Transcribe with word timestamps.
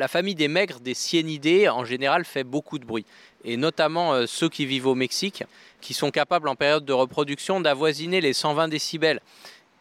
La 0.00 0.08
famille 0.08 0.34
des 0.34 0.48
maigres, 0.48 0.80
des 0.80 0.94
cyanidés, 0.94 1.68
en 1.68 1.84
général, 1.84 2.24
fait 2.24 2.42
beaucoup 2.42 2.78
de 2.78 2.86
bruit. 2.86 3.04
Et 3.44 3.58
notamment 3.58 4.14
euh, 4.14 4.24
ceux 4.24 4.48
qui 4.48 4.64
vivent 4.64 4.86
au 4.86 4.94
Mexique, 4.94 5.44
qui 5.82 5.92
sont 5.92 6.10
capables 6.10 6.48
en 6.48 6.54
période 6.54 6.86
de 6.86 6.94
reproduction 6.94 7.60
d'avoisiner 7.60 8.22
les 8.22 8.32
120 8.32 8.68
décibels. 8.68 9.20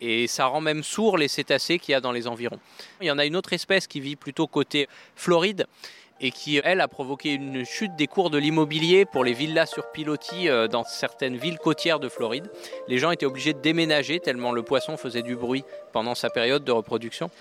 Et 0.02 0.28
ça 0.28 0.48
rend 0.48 0.60
même 0.60 0.84
sourd 0.84 1.18
les 1.18 1.30
cétacés 1.30 1.80
qu'il 1.80 1.94
y 1.94 1.96
a 1.96 2.02
dans 2.02 2.12
les 2.12 2.28
environs. 2.28 2.60
Il 3.00 3.08
y 3.08 3.12
en 3.12 3.18
a 3.18 3.26
une 3.26 3.38
autre 3.38 3.54
espèce 3.54 3.88
qui 3.88 4.02
vit 4.02 4.18
plutôt 4.18 4.46
côté 4.46 4.90
Floride 5.16 5.68
et 6.20 6.32
qui, 6.32 6.60
elle, 6.66 6.82
a 6.82 6.90
provoqué 6.90 7.32
une 7.32 7.64
chute 7.64 7.96
des 7.96 8.08
cours 8.08 8.30
de 8.30 8.38
l'immobilier 8.38 9.06
pour 9.06 9.24
les 9.24 9.32
villas 9.32 9.68
sur 9.68 9.90
pilotis 9.94 10.50
euh, 10.50 10.68
dans 10.68 10.84
certaines 10.84 11.38
villes 11.38 11.60
côtières 11.60 12.02
de 12.02 12.10
Floride. 12.10 12.52
Les 12.90 12.98
gens 12.98 13.12
étaient 13.12 13.26
obligés 13.26 13.54
de 13.54 13.62
déménager 13.62 14.20
tellement 14.20 14.52
le 14.52 14.64
poisson 14.64 14.98
faisait 14.98 15.22
du 15.22 15.38
bruit 15.38 15.64
pendant 15.94 16.14
sa 16.14 16.30
période 16.30 16.66
de 16.66 16.74
reproduction. 16.74 17.32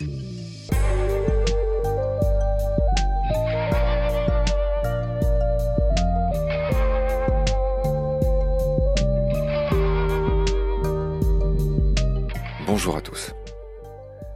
Bonjour 12.68 12.96
à 12.96 13.00
tous. 13.00 13.32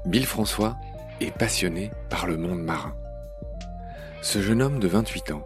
Bill 0.07 0.25
François 0.25 0.79
est 1.21 1.37
passionné 1.37 1.91
par 2.09 2.27
le 2.27 2.39
monde 2.39 2.63
marin. 2.63 2.97
Ce 4.23 4.41
jeune 4.41 4.63
homme 4.63 4.81
de 4.81 4.89
28 4.89 5.33
ans 5.33 5.45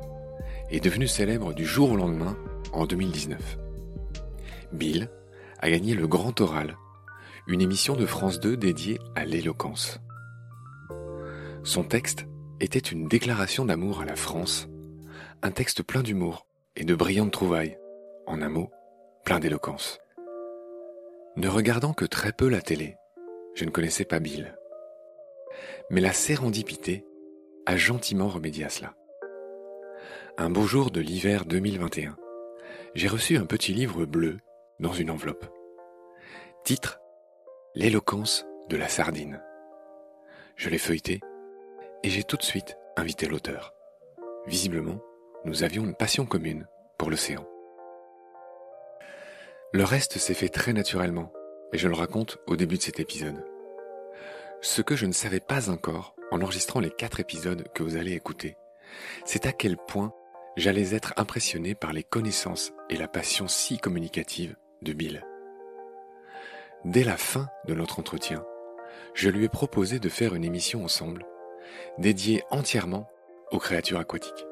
est 0.70 0.78
devenu 0.78 1.08
célèbre 1.08 1.52
du 1.52 1.66
jour 1.66 1.90
au 1.90 1.96
lendemain 1.96 2.36
en 2.72 2.86
2019. 2.86 3.58
Bill 4.70 5.10
a 5.58 5.68
gagné 5.68 5.96
le 5.96 6.06
Grand 6.06 6.40
Oral, 6.40 6.76
une 7.48 7.60
émission 7.60 7.96
de 7.96 8.06
France 8.06 8.38
2 8.38 8.56
dédiée 8.56 9.00
à 9.16 9.24
l'éloquence. 9.24 9.98
Son 11.64 11.82
texte 11.82 12.26
était 12.60 12.78
une 12.78 13.08
déclaration 13.08 13.64
d'amour 13.64 14.02
à 14.02 14.04
la 14.04 14.14
France, 14.14 14.68
un 15.42 15.50
texte 15.50 15.82
plein 15.82 16.04
d'humour 16.04 16.46
et 16.76 16.84
de 16.84 16.94
brillantes 16.94 17.32
trouvailles, 17.32 17.78
en 18.28 18.40
un 18.42 18.48
mot, 18.48 18.70
plein 19.24 19.40
d'éloquence. 19.40 19.98
Ne 21.36 21.48
regardant 21.48 21.92
que 21.92 22.06
très 22.06 22.32
peu 22.32 22.48
la 22.48 22.62
télé, 22.62 22.96
je 23.54 23.66
ne 23.66 23.70
connaissais 23.70 24.06
pas 24.06 24.20
Bill. 24.20 24.56
Mais 25.90 26.00
la 26.00 26.14
sérendipité 26.14 27.04
a 27.66 27.76
gentiment 27.76 28.28
remédié 28.28 28.64
à 28.64 28.70
cela. 28.70 28.94
Un 30.38 30.48
beau 30.48 30.62
jour 30.62 30.90
de 30.90 31.00
l'hiver 31.02 31.44
2021, 31.44 32.16
j'ai 32.94 33.08
reçu 33.08 33.36
un 33.36 33.44
petit 33.44 33.74
livre 33.74 34.06
bleu 34.06 34.38
dans 34.80 34.94
une 34.94 35.10
enveloppe. 35.10 35.44
Titre 36.64 37.00
L'éloquence 37.74 38.46
de 38.70 38.78
la 38.78 38.88
sardine. 38.88 39.42
Je 40.56 40.70
l'ai 40.70 40.78
feuilleté 40.78 41.20
et 42.02 42.08
j'ai 42.08 42.22
tout 42.22 42.38
de 42.38 42.42
suite 42.42 42.78
invité 42.96 43.28
l'auteur. 43.28 43.74
Visiblement, 44.46 45.02
nous 45.44 45.64
avions 45.64 45.84
une 45.84 45.94
passion 45.94 46.24
commune 46.24 46.66
pour 46.96 47.10
l'océan. 47.10 47.46
Le 49.72 49.84
reste 49.84 50.18
s'est 50.18 50.34
fait 50.34 50.48
très 50.48 50.72
naturellement, 50.72 51.32
et 51.72 51.78
je 51.78 51.88
le 51.88 51.94
raconte 51.94 52.38
au 52.46 52.56
début 52.56 52.76
de 52.76 52.82
cet 52.82 53.00
épisode. 53.00 53.44
Ce 54.60 54.80
que 54.80 54.94
je 54.94 55.06
ne 55.06 55.12
savais 55.12 55.40
pas 55.40 55.70
encore 55.70 56.14
en 56.30 56.40
enregistrant 56.40 56.80
les 56.80 56.90
quatre 56.90 57.20
épisodes 57.20 57.66
que 57.74 57.82
vous 57.82 57.96
allez 57.96 58.12
écouter, 58.12 58.56
c'est 59.24 59.44
à 59.44 59.52
quel 59.52 59.76
point 59.76 60.14
j'allais 60.56 60.94
être 60.94 61.12
impressionné 61.16 61.74
par 61.74 61.92
les 61.92 62.04
connaissances 62.04 62.72
et 62.88 62.96
la 62.96 63.08
passion 63.08 63.48
si 63.48 63.78
communicative 63.78 64.56
de 64.82 64.92
Bill. 64.92 65.24
Dès 66.84 67.04
la 67.04 67.16
fin 67.16 67.48
de 67.66 67.74
notre 67.74 67.98
entretien, 67.98 68.44
je 69.14 69.28
lui 69.28 69.44
ai 69.44 69.48
proposé 69.48 69.98
de 69.98 70.08
faire 70.08 70.34
une 70.34 70.44
émission 70.44 70.84
ensemble, 70.84 71.26
dédiée 71.98 72.44
entièrement 72.50 73.08
aux 73.50 73.58
créatures 73.58 73.98
aquatiques. 73.98 74.46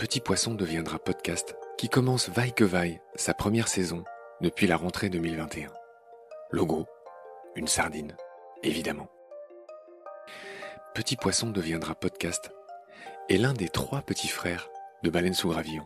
Petit 0.00 0.20
Poisson 0.20 0.54
deviendra 0.54 0.98
podcast 0.98 1.54
qui 1.76 1.90
commence 1.90 2.30
vaille 2.30 2.54
que 2.54 2.64
vaille 2.64 3.02
sa 3.16 3.34
première 3.34 3.68
saison 3.68 4.02
depuis 4.40 4.66
la 4.66 4.78
rentrée 4.78 5.10
2021. 5.10 5.70
Logo, 6.50 6.86
une 7.54 7.68
sardine, 7.68 8.16
évidemment. 8.62 9.10
Petit 10.94 11.16
Poisson 11.16 11.50
deviendra 11.50 11.94
podcast 11.94 12.50
et 13.28 13.36
l'un 13.36 13.52
des 13.52 13.68
trois 13.68 14.00
petits 14.00 14.28
frères 14.28 14.70
de 15.02 15.10
Baleine 15.10 15.34
sous 15.34 15.50
Gravillon. 15.50 15.84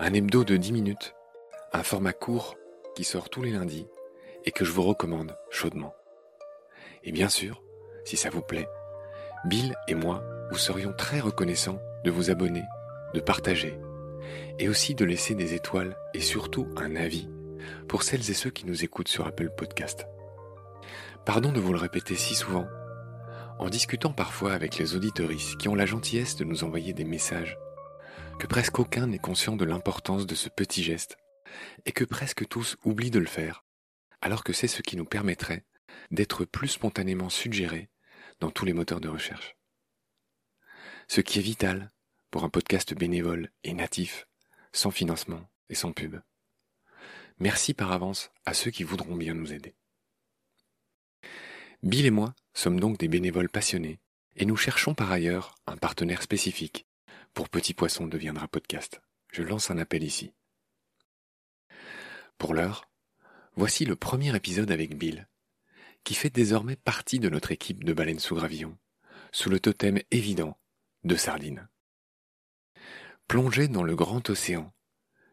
Un 0.00 0.14
hebdo 0.14 0.42
de 0.42 0.56
10 0.56 0.72
minutes, 0.72 1.14
un 1.72 1.84
format 1.84 2.12
court 2.12 2.56
qui 2.96 3.04
sort 3.04 3.30
tous 3.30 3.42
les 3.42 3.52
lundis 3.52 3.86
et 4.46 4.50
que 4.50 4.64
je 4.64 4.72
vous 4.72 4.82
recommande 4.82 5.36
chaudement. 5.48 5.94
Et 7.04 7.12
bien 7.12 7.28
sûr, 7.28 7.62
si 8.04 8.16
ça 8.16 8.30
vous 8.30 8.42
plaît, 8.42 8.66
Bill 9.44 9.76
et 9.86 9.94
moi 9.94 10.24
vous 10.50 10.58
serions 10.58 10.92
très 10.92 11.20
reconnaissants 11.20 11.78
de 12.02 12.10
vous 12.10 12.32
abonner, 12.32 12.64
de 13.14 13.20
partager 13.20 13.78
et 14.58 14.68
aussi 14.68 14.94
de 14.94 15.04
laisser 15.04 15.34
des 15.34 15.54
étoiles 15.54 15.96
et 16.14 16.20
surtout 16.20 16.68
un 16.76 16.96
avis 16.96 17.28
pour 17.88 18.02
celles 18.02 18.30
et 18.30 18.34
ceux 18.34 18.50
qui 18.50 18.66
nous 18.66 18.84
écoutent 18.84 19.08
sur 19.08 19.26
Apple 19.26 19.50
Podcast. 19.56 20.06
Pardon 21.24 21.52
de 21.52 21.60
vous 21.60 21.72
le 21.72 21.78
répéter 21.78 22.16
si 22.16 22.34
souvent, 22.34 22.66
en 23.58 23.68
discutant 23.68 24.12
parfois 24.12 24.52
avec 24.52 24.78
les 24.78 24.96
auditoristes 24.96 25.56
qui 25.56 25.68
ont 25.68 25.74
la 25.74 25.86
gentillesse 25.86 26.36
de 26.36 26.44
nous 26.44 26.64
envoyer 26.64 26.92
des 26.92 27.04
messages, 27.04 27.56
que 28.38 28.46
presque 28.46 28.78
aucun 28.78 29.06
n'est 29.06 29.18
conscient 29.18 29.56
de 29.56 29.64
l'importance 29.64 30.26
de 30.26 30.34
ce 30.34 30.48
petit 30.48 30.82
geste, 30.82 31.16
et 31.84 31.92
que 31.92 32.04
presque 32.04 32.48
tous 32.48 32.76
oublient 32.84 33.10
de 33.10 33.18
le 33.18 33.26
faire, 33.26 33.64
alors 34.20 34.42
que 34.42 34.52
c'est 34.52 34.68
ce 34.68 34.82
qui 34.82 34.96
nous 34.96 35.04
permettrait 35.04 35.64
d'être 36.10 36.44
plus 36.44 36.68
spontanément 36.68 37.28
suggérés 37.28 37.90
dans 38.40 38.50
tous 38.50 38.64
les 38.64 38.72
moteurs 38.72 39.00
de 39.00 39.08
recherche. 39.08 39.56
Ce 41.08 41.20
qui 41.20 41.38
est 41.38 41.42
vital 41.42 41.92
pour 42.32 42.44
un 42.44 42.48
podcast 42.48 42.94
bénévole 42.94 43.50
et 43.62 43.74
natif, 43.74 44.26
sans 44.72 44.90
financement 44.90 45.48
et 45.68 45.74
sans 45.74 45.92
pub. 45.92 46.16
Merci 47.38 47.74
par 47.74 47.92
avance 47.92 48.30
à 48.46 48.54
ceux 48.54 48.70
qui 48.70 48.84
voudront 48.84 49.16
bien 49.16 49.34
nous 49.34 49.52
aider. 49.52 49.76
Bill 51.82 52.06
et 52.06 52.10
moi 52.10 52.34
sommes 52.54 52.80
donc 52.80 52.98
des 52.98 53.08
bénévoles 53.08 53.50
passionnés 53.50 54.00
et 54.34 54.46
nous 54.46 54.56
cherchons 54.56 54.94
par 54.94 55.12
ailleurs 55.12 55.54
un 55.66 55.76
partenaire 55.76 56.22
spécifique 56.22 56.86
pour 57.34 57.50
Petit 57.50 57.74
Poisson 57.74 58.06
deviendra 58.06 58.48
podcast. 58.48 59.02
Je 59.30 59.42
lance 59.42 59.70
un 59.70 59.76
appel 59.76 60.02
ici. 60.02 60.32
Pour 62.38 62.54
l'heure, 62.54 62.90
voici 63.56 63.84
le 63.84 63.94
premier 63.94 64.34
épisode 64.34 64.70
avec 64.70 64.96
Bill, 64.96 65.28
qui 66.02 66.14
fait 66.14 66.30
désormais 66.30 66.76
partie 66.76 67.18
de 67.18 67.28
notre 67.28 67.52
équipe 67.52 67.84
de 67.84 67.92
baleines 67.92 68.18
sous 68.18 68.36
gravillon, 68.36 68.78
sous 69.32 69.50
le 69.50 69.60
totem 69.60 70.00
évident 70.10 70.58
de 71.04 71.14
sardines. 71.14 71.68
Plongée 73.28 73.68
dans 73.68 73.82
le 73.82 73.96
grand 73.96 74.28
océan. 74.28 74.72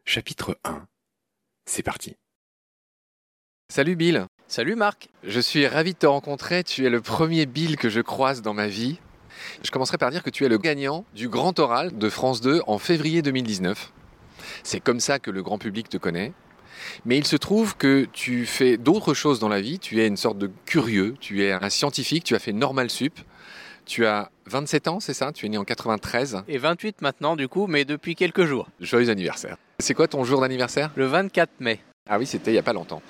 Chapitre 0.06 0.58
1. 0.64 0.86
C'est 1.66 1.82
parti. 1.82 2.16
Salut 3.68 3.94
Bill. 3.94 4.26
Salut 4.48 4.74
Marc. 4.74 5.10
Je 5.22 5.38
suis 5.38 5.66
ravi 5.66 5.92
de 5.92 5.98
te 5.98 6.06
rencontrer. 6.06 6.64
Tu 6.64 6.86
es 6.86 6.90
le 6.90 7.02
premier 7.02 7.44
Bill 7.44 7.76
que 7.76 7.90
je 7.90 8.00
croise 8.00 8.40
dans 8.40 8.54
ma 8.54 8.68
vie. 8.68 8.98
Je 9.62 9.70
commencerai 9.70 9.98
par 9.98 10.10
dire 10.10 10.22
que 10.22 10.30
tu 10.30 10.46
es 10.46 10.48
le 10.48 10.56
gagnant 10.56 11.04
du 11.14 11.28
Grand 11.28 11.58
Oral 11.58 11.96
de 11.96 12.08
France 12.08 12.40
2 12.40 12.62
en 12.66 12.78
février 12.78 13.20
2019. 13.20 13.92
C'est 14.62 14.80
comme 14.80 15.00
ça 15.00 15.18
que 15.18 15.30
le 15.30 15.42
grand 15.42 15.58
public 15.58 15.90
te 15.90 15.98
connaît. 15.98 16.32
Mais 17.04 17.18
il 17.18 17.26
se 17.26 17.36
trouve 17.36 17.76
que 17.76 18.06
tu 18.12 18.46
fais 18.46 18.78
d'autres 18.78 19.12
choses 19.12 19.40
dans 19.40 19.50
la 19.50 19.60
vie. 19.60 19.78
Tu 19.78 20.00
es 20.00 20.06
une 20.06 20.16
sorte 20.16 20.38
de 20.38 20.50
curieux. 20.64 21.14
Tu 21.20 21.44
es 21.44 21.52
un 21.52 21.68
scientifique. 21.68 22.24
Tu 22.24 22.34
as 22.34 22.38
fait 22.38 22.54
Normal 22.54 22.88
Sup. 22.88 23.20
Tu 23.90 24.06
as 24.06 24.30
27 24.46 24.86
ans, 24.86 25.00
c'est 25.00 25.14
ça? 25.14 25.32
Tu 25.32 25.46
es 25.46 25.48
né 25.48 25.58
en 25.58 25.64
93 25.64 26.44
Et 26.46 26.58
28 26.58 27.02
maintenant, 27.02 27.34
du 27.34 27.48
coup, 27.48 27.66
mais 27.66 27.84
depuis 27.84 28.14
quelques 28.14 28.44
jours. 28.44 28.68
Joyeux 28.78 29.10
anniversaire. 29.10 29.56
C'est 29.80 29.94
quoi 29.94 30.06
ton 30.06 30.22
jour 30.22 30.40
d'anniversaire? 30.40 30.92
Le 30.94 31.06
24 31.06 31.50
mai. 31.58 31.80
Ah 32.08 32.16
oui, 32.16 32.24
c'était 32.24 32.52
il 32.52 32.54
n'y 32.54 32.60
a 32.60 32.62
pas 32.62 32.72
longtemps. 32.72 33.02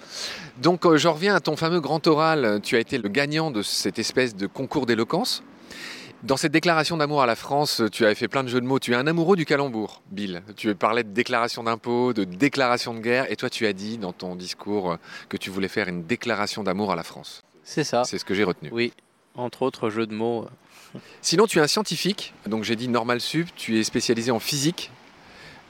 Donc, 0.56 0.86
euh, 0.86 0.96
je 0.96 1.06
reviens 1.08 1.34
à 1.34 1.40
ton 1.40 1.54
fameux 1.54 1.80
grand 1.80 2.06
oral. 2.06 2.60
Tu 2.62 2.76
as 2.76 2.78
été 2.78 2.96
le 2.96 3.10
gagnant 3.10 3.50
de 3.50 3.60
cette 3.60 3.98
espèce 3.98 4.34
de 4.34 4.46
concours 4.46 4.86
d'éloquence. 4.86 5.42
Dans 6.22 6.38
cette 6.38 6.52
déclaration 6.52 6.96
d'amour 6.96 7.20
à 7.20 7.26
la 7.26 7.36
France, 7.36 7.82
tu 7.92 8.06
avais 8.06 8.14
fait 8.14 8.28
plein 8.28 8.42
de 8.42 8.48
jeux 8.48 8.62
de 8.62 8.66
mots. 8.66 8.78
Tu 8.78 8.92
es 8.92 8.96
un 8.96 9.06
amoureux 9.06 9.36
du 9.36 9.44
calembour, 9.44 10.00
Bill. 10.10 10.42
Tu 10.56 10.74
parlais 10.74 11.04
de 11.04 11.10
déclaration 11.10 11.62
d'impôt, 11.62 12.14
de 12.14 12.24
déclaration 12.24 12.94
de 12.94 13.00
guerre, 13.00 13.30
et 13.30 13.36
toi, 13.36 13.50
tu 13.50 13.66
as 13.66 13.74
dit 13.74 13.98
dans 13.98 14.14
ton 14.14 14.34
discours 14.34 14.96
que 15.28 15.36
tu 15.36 15.50
voulais 15.50 15.68
faire 15.68 15.88
une 15.88 16.04
déclaration 16.04 16.64
d'amour 16.64 16.90
à 16.90 16.96
la 16.96 17.02
France. 17.02 17.42
C'est 17.64 17.84
ça. 17.84 18.04
C'est 18.04 18.16
ce 18.16 18.24
que 18.24 18.32
j'ai 18.32 18.44
retenu. 18.44 18.70
Oui, 18.72 18.94
entre 19.34 19.60
autres 19.60 19.90
jeux 19.90 20.06
de 20.06 20.14
mots. 20.14 20.46
Sinon, 21.22 21.46
tu 21.46 21.58
es 21.58 21.60
un 21.60 21.66
scientifique, 21.66 22.34
donc 22.46 22.64
j'ai 22.64 22.76
dit 22.76 22.88
normal 22.88 23.20
sup, 23.20 23.48
tu 23.54 23.78
es 23.78 23.84
spécialisé 23.84 24.30
en 24.30 24.40
physique, 24.40 24.90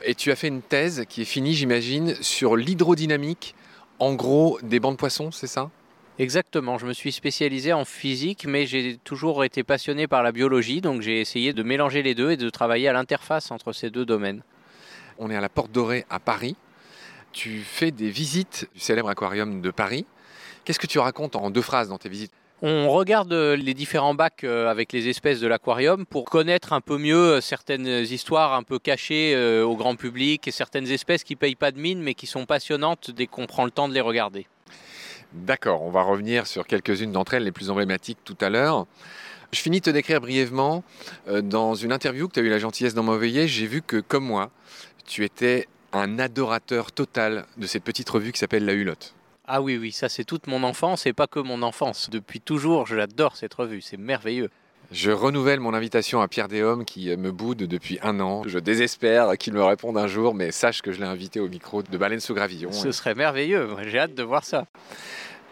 et 0.02 0.14
tu 0.14 0.30
as 0.30 0.36
fait 0.36 0.48
une 0.48 0.62
thèse 0.62 1.04
qui 1.08 1.22
est 1.22 1.26
finie, 1.26 1.54
j'imagine, 1.54 2.14
sur 2.22 2.56
l'hydrodynamique, 2.56 3.54
en 3.98 4.14
gros, 4.14 4.58
des 4.62 4.80
bancs 4.80 4.92
de 4.92 4.96
poissons, 4.96 5.30
c'est 5.30 5.46
ça? 5.46 5.70
Exactement, 6.18 6.78
je 6.78 6.86
me 6.86 6.92
suis 6.92 7.12
spécialisé 7.12 7.72
en 7.72 7.84
physique, 7.84 8.44
mais 8.46 8.66
j'ai 8.66 8.98
toujours 9.04 9.44
été 9.44 9.62
passionné 9.62 10.06
par 10.06 10.22
la 10.22 10.32
biologie, 10.32 10.80
donc 10.80 11.00
j'ai 11.00 11.20
essayé 11.20 11.52
de 11.52 11.62
mélanger 11.62 12.02
les 12.02 12.14
deux 12.14 12.30
et 12.30 12.36
de 12.36 12.50
travailler 12.50 12.88
à 12.88 12.92
l'interface 12.92 13.50
entre 13.50 13.72
ces 13.72 13.90
deux 13.90 14.04
domaines. 14.04 14.42
On 15.18 15.30
est 15.30 15.36
à 15.36 15.40
la 15.40 15.48
Porte 15.48 15.72
Dorée 15.72 16.06
à 16.10 16.18
Paris. 16.18 16.56
Tu 17.32 17.60
fais 17.60 17.90
des 17.90 18.10
visites 18.10 18.68
du 18.74 18.80
célèbre 18.80 19.08
aquarium 19.08 19.60
de 19.60 19.70
Paris. 19.70 20.04
Qu'est-ce 20.64 20.78
que 20.78 20.86
tu 20.86 20.98
racontes 20.98 21.36
en 21.36 21.50
deux 21.50 21.62
phrases 21.62 21.88
dans 21.88 21.98
tes 21.98 22.08
visites? 22.08 22.32
On 22.62 22.90
regarde 22.90 23.32
les 23.32 23.72
différents 23.72 24.14
bacs 24.14 24.44
avec 24.44 24.92
les 24.92 25.08
espèces 25.08 25.40
de 25.40 25.46
l'aquarium 25.46 26.04
pour 26.04 26.26
connaître 26.26 26.74
un 26.74 26.82
peu 26.82 26.98
mieux 26.98 27.40
certaines 27.40 27.86
histoires 27.86 28.52
un 28.52 28.62
peu 28.62 28.78
cachées 28.78 29.34
au 29.62 29.76
grand 29.76 29.96
public 29.96 30.46
et 30.46 30.50
certaines 30.50 30.90
espèces 30.90 31.24
qui 31.24 31.36
payent 31.36 31.54
pas 31.54 31.72
de 31.72 31.80
mine 31.80 32.02
mais 32.02 32.12
qui 32.12 32.26
sont 32.26 32.44
passionnantes 32.44 33.10
dès 33.10 33.26
qu'on 33.26 33.46
prend 33.46 33.64
le 33.64 33.70
temps 33.70 33.88
de 33.88 33.94
les 33.94 34.02
regarder. 34.02 34.46
D'accord, 35.32 35.82
on 35.82 35.90
va 35.90 36.02
revenir 36.02 36.46
sur 36.46 36.66
quelques-unes 36.66 37.12
d'entre 37.12 37.34
elles 37.34 37.44
les 37.44 37.52
plus 37.52 37.70
emblématiques 37.70 38.18
tout 38.24 38.36
à 38.40 38.50
l'heure. 38.50 38.86
Je 39.52 39.60
finis 39.60 39.80
de 39.80 39.84
te 39.86 39.90
décrire 39.90 40.20
brièvement. 40.20 40.84
Dans 41.42 41.74
une 41.74 41.92
interview 41.92 42.28
que 42.28 42.34
tu 42.34 42.40
as 42.40 42.42
eu 42.42 42.50
la 42.50 42.58
gentillesse 42.58 42.94
d'en 42.94 43.04
m'envoyer, 43.04 43.48
j'ai 43.48 43.66
vu 43.66 43.80
que, 43.80 43.96
comme 43.96 44.24
moi, 44.24 44.50
tu 45.06 45.24
étais 45.24 45.66
un 45.92 46.18
adorateur 46.18 46.92
total 46.92 47.46
de 47.56 47.66
cette 47.66 47.84
petite 47.84 48.08
revue 48.10 48.32
qui 48.32 48.38
s'appelle 48.38 48.64
La 48.64 48.74
Hulotte. 48.74 49.14
Ah 49.52 49.60
oui, 49.60 49.76
oui, 49.78 49.90
ça 49.90 50.08
c'est 50.08 50.22
toute 50.22 50.46
mon 50.46 50.62
enfance 50.62 51.06
et 51.06 51.12
pas 51.12 51.26
que 51.26 51.40
mon 51.40 51.62
enfance. 51.62 52.08
Depuis 52.08 52.40
toujours, 52.40 52.86
j'adore 52.86 53.34
cette 53.34 53.52
revue, 53.52 53.80
c'est 53.80 53.96
merveilleux. 53.96 54.48
Je 54.92 55.10
renouvelle 55.10 55.58
mon 55.58 55.74
invitation 55.74 56.20
à 56.20 56.28
Pierre 56.28 56.46
Déhomme 56.46 56.84
qui 56.84 57.08
me 57.16 57.32
boude 57.32 57.58
depuis 57.58 57.98
un 58.04 58.20
an. 58.20 58.44
Je 58.46 58.60
désespère 58.60 59.36
qu'il 59.38 59.52
me 59.54 59.64
réponde 59.64 59.98
un 59.98 60.06
jour, 60.06 60.36
mais 60.36 60.52
sache 60.52 60.82
que 60.82 60.92
je 60.92 61.00
l'ai 61.00 61.06
invité 61.06 61.40
au 61.40 61.48
micro 61.48 61.82
de 61.82 61.98
Baleine 61.98 62.20
sous 62.20 62.32
Gravillon. 62.32 62.70
Ce 62.70 62.92
serait 62.92 63.16
merveilleux, 63.16 63.68
j'ai 63.88 63.98
hâte 63.98 64.14
de 64.14 64.22
voir 64.22 64.44
ça. 64.44 64.66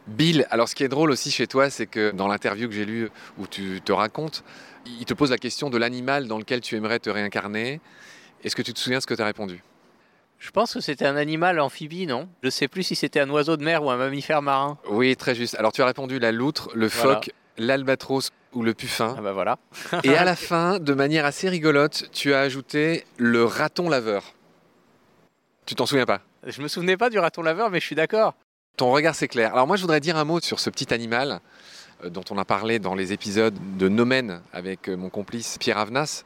Bill, 0.07 0.47
alors 0.51 0.69
ce 0.69 0.77
qui 0.77 0.85
est 0.85 0.89
drôle 0.89 1.11
aussi 1.11 1.33
chez 1.33 1.49
toi, 1.49 1.69
c'est 1.69 1.87
que 1.87 2.13
dans 2.13 2.29
l'interview 2.29 2.69
que 2.69 2.75
j'ai 2.77 2.85
lue 2.85 3.11
où 3.37 3.49
tu 3.49 3.81
te 3.85 3.91
racontes, 3.91 4.45
il 4.87 5.07
te 5.07 5.15
pose 5.15 5.33
la 5.33 5.39
question 5.39 5.71
de 5.71 5.77
l'animal 5.77 6.29
dans 6.29 6.39
lequel 6.39 6.61
tu 6.61 6.77
aimerais 6.77 7.01
te 7.01 7.11
réincarner. 7.11 7.81
Est-ce 8.45 8.55
que 8.55 8.63
tu 8.63 8.73
te 8.73 8.79
souviens 8.79 8.99
de 8.99 9.03
ce 9.03 9.09
que 9.09 9.15
tu 9.15 9.23
as 9.23 9.27
répondu? 9.27 9.61
Je 10.39 10.51
pense 10.51 10.75
que 10.75 10.81
c'était 10.81 11.05
un 11.05 11.17
animal 11.17 11.59
amphibie, 11.59 12.07
non? 12.07 12.29
Je 12.43 12.47
ne 12.47 12.51
sais 12.51 12.69
plus 12.69 12.85
si 12.85 12.95
c'était 12.95 13.21
un 13.21 13.29
oiseau 13.31 13.57
de 13.57 13.65
mer 13.65 13.83
ou 13.83 13.91
un 13.91 13.97
mammifère 13.97 14.41
marin. 14.41 14.79
Oui, 14.89 15.17
très 15.17 15.35
juste. 15.35 15.57
Alors 15.57 15.73
tu 15.73 15.83
as 15.83 15.87
répondu 15.87 16.19
la 16.19 16.31
loutre, 16.31 16.71
le 16.75 16.89
phoque, 16.89 17.33
l'albatros 17.57 18.31
ou 18.53 18.63
le 18.63 18.73
puffin. 18.73 19.15
Ah 19.19 19.21
bah 19.21 19.33
voilà. 19.33 19.59
Et 20.05 20.17
à 20.17 20.25
la 20.25 20.37
fin, 20.37 20.79
de 20.79 20.95
manière 20.95 21.25
assez 21.25 21.49
rigolote, 21.49 22.09
tu 22.13 22.35
as 22.35 22.41
ajouté 22.41 23.05
le 23.17 23.45
raton 23.45 23.89
laveur. 23.89 24.23
Tu 25.67 25.75
t'en 25.75 25.87
souviens 25.87 26.07
pas? 26.07 26.21
Je 26.47 26.63
me 26.63 26.69
souvenais 26.69 26.97
pas 26.97 27.11
du 27.11 27.19
raton 27.19 27.43
laveur, 27.43 27.71
mais 27.71 27.81
je 27.81 27.87
suis 27.87 27.97
d'accord. 27.97 28.35
Ton 28.77 28.93
regard 28.93 29.17
s'éclaire. 29.17 29.53
Alors 29.53 29.67
moi, 29.67 29.77
je 29.77 29.83
voudrais 29.83 30.01
dire 30.01 30.17
un 30.17 30.25
mot 30.25 30.41
sur 30.41 30.61
ce 30.61 30.71
petit 30.71 30.95
animal 30.95 31.41
euh, 32.05 32.11
dont 32.11 32.25
on 32.31 32.39
a 32.39 32.45
parlé 32.45 32.79
dans 32.79 32.95
les 32.95 33.13
épisodes 33.13 33.57
de 33.77 33.89
Nomen 33.89 34.41
avec 34.53 34.89
euh, 34.89 34.97
mon 34.97 35.11
complice 35.11 35.59
Pierre 35.59 35.79
Avenas. 35.79 36.25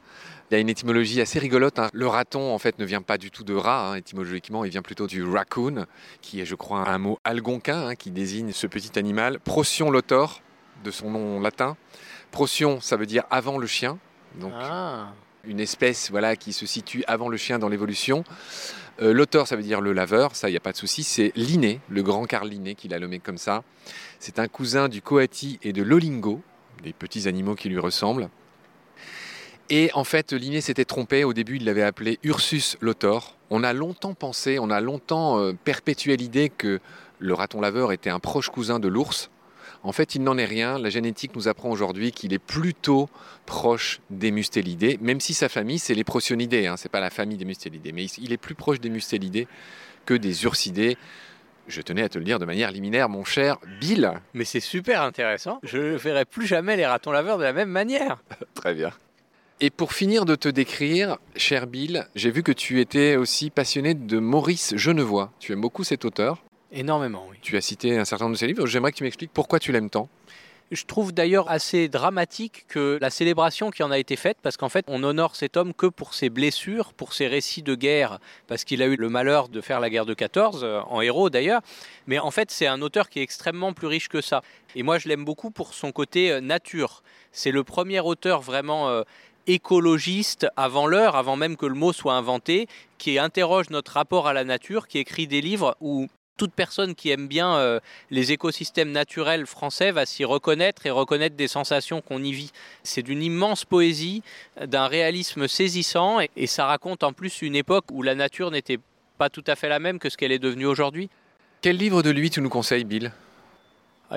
Il 0.53 0.57
y 0.57 0.59
a 0.59 0.61
une 0.61 0.69
étymologie 0.69 1.19
assez 1.19 1.39
rigolote. 1.39 1.79
Hein. 1.79 1.89
Le 1.93 2.05
raton, 2.05 2.53
en 2.53 2.59
fait, 2.59 2.77
ne 2.77 2.85
vient 2.85 3.01
pas 3.01 3.17
du 3.17 3.31
tout 3.31 3.43
de 3.43 3.55
rat. 3.55 3.89
Hein. 3.89 3.95
Étymologiquement, 3.95 4.63
il 4.63 4.69
vient 4.69 4.83
plutôt 4.83 5.07
du 5.07 5.23
raccoon, 5.23 5.87
qui 6.21 6.41
est, 6.41 6.45
je 6.45 6.53
crois, 6.53 6.87
un 6.87 6.99
mot 6.99 7.17
algonquin 7.23 7.87
hein, 7.87 7.95
qui 7.95 8.11
désigne 8.11 8.51
ce 8.51 8.67
petit 8.67 8.99
animal. 8.99 9.39
Procyon 9.39 9.89
lotor, 9.89 10.41
de 10.83 10.91
son 10.91 11.09
nom 11.09 11.39
latin. 11.39 11.75
Procyon, 12.29 12.81
ça 12.81 12.97
veut 12.97 13.07
dire 13.07 13.23
avant 13.31 13.57
le 13.57 13.65
chien. 13.65 13.97
Donc, 14.35 14.53
ah. 14.55 15.07
une 15.43 15.59
espèce 15.59 16.11
voilà, 16.11 16.35
qui 16.35 16.53
se 16.53 16.67
situe 16.67 17.03
avant 17.07 17.29
le 17.29 17.37
chien 17.37 17.57
dans 17.57 17.69
l'évolution. 17.69 18.23
Euh, 19.01 19.11
L'auteur, 19.11 19.47
ça 19.47 19.55
veut 19.55 19.63
dire 19.63 19.81
le 19.81 19.91
laveur, 19.91 20.35
ça, 20.35 20.49
il 20.49 20.51
n'y 20.51 20.57
a 20.57 20.59
pas 20.59 20.73
de 20.73 20.77
souci. 20.77 21.01
C'est 21.01 21.31
Linné, 21.35 21.79
le 21.89 22.03
grand 22.03 22.25
Carl 22.25 22.47
Linné, 22.47 22.75
qu'il 22.75 22.93
a 22.93 22.99
nommé 22.99 23.17
comme 23.17 23.39
ça. 23.39 23.63
C'est 24.19 24.37
un 24.37 24.47
cousin 24.47 24.87
du 24.87 25.01
coati 25.01 25.57
et 25.63 25.73
de 25.73 25.81
l'olingo, 25.81 26.43
des 26.83 26.93
petits 26.93 27.27
animaux 27.27 27.55
qui 27.55 27.69
lui 27.69 27.79
ressemblent. 27.79 28.29
Et 29.69 29.89
en 29.93 30.03
fait, 30.03 30.33
Linné 30.33 30.61
s'était 30.61 30.85
trompé. 30.85 31.23
Au 31.23 31.33
début, 31.33 31.57
il 31.57 31.65
l'avait 31.65 31.83
appelé 31.83 32.19
Ursus 32.23 32.77
lotor. 32.81 33.37
On 33.49 33.63
a 33.63 33.73
longtemps 33.73 34.13
pensé, 34.13 34.59
on 34.59 34.69
a 34.69 34.81
longtemps 34.81 35.39
euh, 35.39 35.53
perpétué 35.53 36.17
l'idée 36.17 36.49
que 36.49 36.79
le 37.19 37.33
raton 37.33 37.61
laveur 37.61 37.91
était 37.91 38.09
un 38.09 38.19
proche 38.19 38.49
cousin 38.49 38.79
de 38.79 38.87
l'ours. 38.87 39.29
En 39.83 39.91
fait, 39.91 40.15
il 40.15 40.23
n'en 40.23 40.37
est 40.37 40.45
rien. 40.45 40.79
La 40.79 40.89
génétique 40.89 41.35
nous 41.35 41.47
apprend 41.47 41.69
aujourd'hui 41.69 42.11
qu'il 42.11 42.33
est 42.33 42.39
plutôt 42.39 43.09
proche 43.45 43.99
des 44.09 44.31
mustélidés, 44.31 44.97
même 45.01 45.19
si 45.19 45.33
sa 45.33 45.49
famille, 45.49 45.79
c'est 45.79 45.93
les 45.93 46.05
procyonidés. 46.05 46.67
Hein, 46.67 46.77
ce 46.77 46.85
n'est 46.85 46.89
pas 46.89 47.01
la 47.01 47.09
famille 47.09 47.37
des 47.37 47.45
mustélidés. 47.45 47.91
Mais 47.91 48.05
il 48.05 48.31
est 48.31 48.37
plus 48.37 48.55
proche 48.55 48.79
des 48.79 48.89
mustélidés 48.89 49.47
que 50.05 50.13
des 50.13 50.43
ursidés. 50.43 50.97
Je 51.67 51.81
tenais 51.81 52.03
à 52.03 52.09
te 52.09 52.17
le 52.17 52.25
dire 52.25 52.39
de 52.39 52.45
manière 52.45 52.71
liminaire, 52.71 53.09
mon 53.09 53.23
cher 53.23 53.57
Bill. 53.79 54.13
Mais 54.33 54.45
c'est 54.45 54.59
super 54.59 55.01
intéressant. 55.01 55.59
Je 55.63 55.77
ne 55.77 55.95
verrai 55.95 56.25
plus 56.25 56.45
jamais 56.45 56.75
les 56.75 56.85
ratons 56.85 57.11
laveurs 57.11 57.37
de 57.37 57.43
la 57.43 57.53
même 57.53 57.69
manière. 57.69 58.17
Très 58.53 58.73
bien. 58.73 58.91
Et 59.65 59.69
pour 59.69 59.93
finir 59.93 60.25
de 60.25 60.35
te 60.35 60.49
décrire, 60.49 61.19
cher 61.37 61.67
Bill, 61.67 62.05
j'ai 62.15 62.31
vu 62.31 62.43
que 62.43 62.51
tu 62.51 62.81
étais 62.81 63.15
aussi 63.15 63.49
passionné 63.49 63.93
de 63.93 64.19
Maurice 64.19 64.75
Genevois. 64.75 65.31
Tu 65.39 65.53
aimes 65.53 65.61
beaucoup 65.61 65.85
cet 65.85 66.03
auteur 66.03 66.43
Énormément, 66.73 67.25
oui. 67.31 67.37
Tu 67.41 67.55
as 67.55 67.61
cité 67.61 67.97
un 67.97 68.03
certain 68.03 68.25
nombre 68.25 68.35
de 68.35 68.39
ses 68.39 68.47
livres. 68.47 68.65
J'aimerais 68.65 68.91
que 68.91 68.97
tu 68.97 69.05
m'expliques 69.05 69.31
pourquoi 69.33 69.59
tu 69.59 69.71
l'aimes 69.71 69.89
tant. 69.89 70.09
Je 70.71 70.85
trouve 70.85 71.13
d'ailleurs 71.13 71.51
assez 71.51 71.87
dramatique 71.87 72.65
que 72.67 72.97
la 72.99 73.09
célébration 73.09 73.69
qui 73.69 73.83
en 73.83 73.91
a 73.91 73.99
été 73.99 74.15
faite, 74.15 74.37
parce 74.41 74.57
qu'en 74.57 74.69
fait, 74.69 74.83
on 74.87 75.03
honore 75.03 75.35
cet 75.35 75.55
homme 75.55 75.73
que 75.73 75.85
pour 75.85 76.13
ses 76.13 76.29
blessures, 76.29 76.93
pour 76.93 77.13
ses 77.13 77.27
récits 77.27 77.61
de 77.61 77.75
guerre, 77.75 78.19
parce 78.47 78.63
qu'il 78.63 78.81
a 78.81 78.87
eu 78.87 78.95
le 78.95 79.07
malheur 79.07 79.49
de 79.49 79.61
faire 79.61 79.79
la 79.79 79.89
guerre 79.89 80.05
de 80.05 80.13
14, 80.13 80.61
euh, 80.63 80.81
en 80.87 80.99
héros 80.99 81.29
d'ailleurs. 81.29 81.61
Mais 82.07 82.17
en 82.17 82.31
fait, 82.31 82.49
c'est 82.51 82.67
un 82.67 82.81
auteur 82.81 83.07
qui 83.07 83.19
est 83.19 83.23
extrêmement 83.23 83.71
plus 83.71 83.87
riche 83.87 84.09
que 84.09 84.19
ça. 84.19 84.41
Et 84.75 84.83
moi, 84.83 84.97
je 84.97 85.07
l'aime 85.07 85.23
beaucoup 85.23 85.51
pour 85.51 85.73
son 85.73 85.91
côté 85.91 86.31
euh, 86.31 86.41
nature. 86.41 87.03
C'est 87.31 87.51
le 87.51 87.63
premier 87.63 87.99
auteur 87.99 88.41
vraiment 88.41 88.89
euh, 88.89 89.03
écologiste 89.47 90.47
avant 90.55 90.87
l'heure, 90.87 91.15
avant 91.15 91.35
même 91.35 91.57
que 91.57 91.65
le 91.65 91.75
mot 91.75 91.93
soit 91.93 92.13
inventé, 92.13 92.67
qui 92.97 93.19
interroge 93.19 93.69
notre 93.69 93.93
rapport 93.93 94.27
à 94.27 94.33
la 94.33 94.43
nature, 94.43 94.87
qui 94.87 94.99
écrit 94.99 95.27
des 95.27 95.41
livres 95.41 95.75
où 95.81 96.07
toute 96.37 96.53
personne 96.53 96.95
qui 96.95 97.09
aime 97.09 97.27
bien 97.27 97.55
euh, 97.55 97.79
les 98.09 98.31
écosystèmes 98.31 98.91
naturels 98.91 99.45
français 99.45 99.91
va 99.91 100.05
s'y 100.05 100.25
reconnaître 100.25 100.85
et 100.85 100.89
reconnaître 100.89 101.35
des 101.35 101.47
sensations 101.47 102.01
qu'on 102.01 102.23
y 102.23 102.31
vit. 102.31 102.51
C'est 102.83 103.03
d'une 103.03 103.21
immense 103.21 103.65
poésie, 103.65 104.23
d'un 104.59 104.87
réalisme 104.87 105.47
saisissant 105.47 106.19
et, 106.19 106.47
ça 106.47 106.65
raconte 106.65 107.03
en 107.03 107.13
plus 107.13 107.41
une 107.41 107.55
époque 107.55 107.85
où 107.91 108.01
la 108.03 108.15
nature 108.15 108.51
n'était 108.51 108.79
pas 109.17 109.29
tout 109.29 109.43
à 109.47 109.55
fait 109.55 109.69
la 109.69 109.79
même 109.79 109.99
que 109.99 110.09
ce 110.09 110.17
qu'elle 110.17 110.31
est 110.31 110.39
devenue 110.39 110.65
aujourd'hui. 110.65 111.09
Quel 111.61 111.77
livre 111.77 112.03
de 112.03 112.09
lui 112.09 112.29
tu 112.29 112.41
nous 112.41 112.49
conseilles, 112.49 112.83
Bill? 112.83 113.11